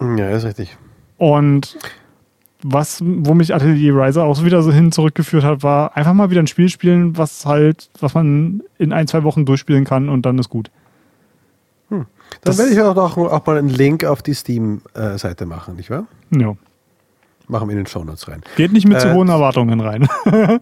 [0.00, 0.76] Ja, ist richtig.
[1.18, 1.76] Und
[2.62, 6.30] was, wo mich Atelier Riser auch so wieder so hin zurückgeführt hat, war einfach mal
[6.30, 10.26] wieder ein Spiel spielen, was halt, was man in ein, zwei Wochen durchspielen kann und
[10.26, 10.70] dann ist gut.
[11.88, 11.98] Hm.
[11.98, 12.06] Dann
[12.42, 16.06] das werde ich auch, auch, auch, mal einen Link auf die Steam-Seite machen, nicht wahr?
[16.30, 16.54] Ja.
[17.46, 18.42] Machen wir in den Show Notes rein.
[18.56, 20.08] Geht nicht mit äh, zu hohen Erwartungen rein.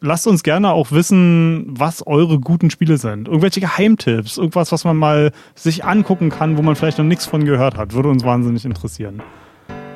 [0.00, 3.28] Lasst uns gerne auch wissen, was eure guten Spiele sind.
[3.28, 7.44] Irgendwelche Geheimtipps, irgendwas, was man mal sich angucken kann, wo man vielleicht noch nichts von
[7.44, 7.92] gehört hat.
[7.92, 9.22] Würde uns wahnsinnig interessieren.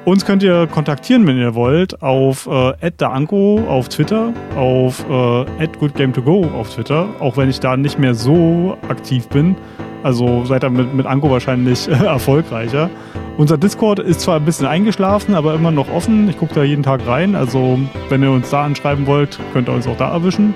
[0.07, 6.53] Uns könnt ihr kontaktieren, wenn ihr wollt, auf äh, @daanko auf Twitter, auf äh, @goodgame2go
[6.55, 9.57] auf Twitter, auch wenn ich da nicht mehr so aktiv bin.
[10.03, 12.89] Also seid ihr mit, mit Anko wahrscheinlich äh, erfolgreicher.
[13.37, 16.31] Unser Discord ist zwar ein bisschen eingeschlafen, aber immer noch offen.
[16.31, 17.35] Ich gucke da jeden Tag rein.
[17.35, 17.79] Also
[18.09, 20.55] wenn ihr uns da anschreiben wollt, könnt ihr uns auch da erwischen.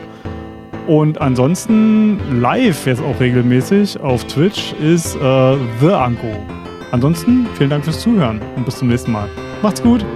[0.87, 6.35] Und ansonsten live jetzt auch regelmäßig auf Twitch ist äh, The Anko.
[6.95, 9.29] Ansonsten vielen Dank fürs Zuhören und bis zum nächsten Mal.
[9.63, 10.07] Macht's gut!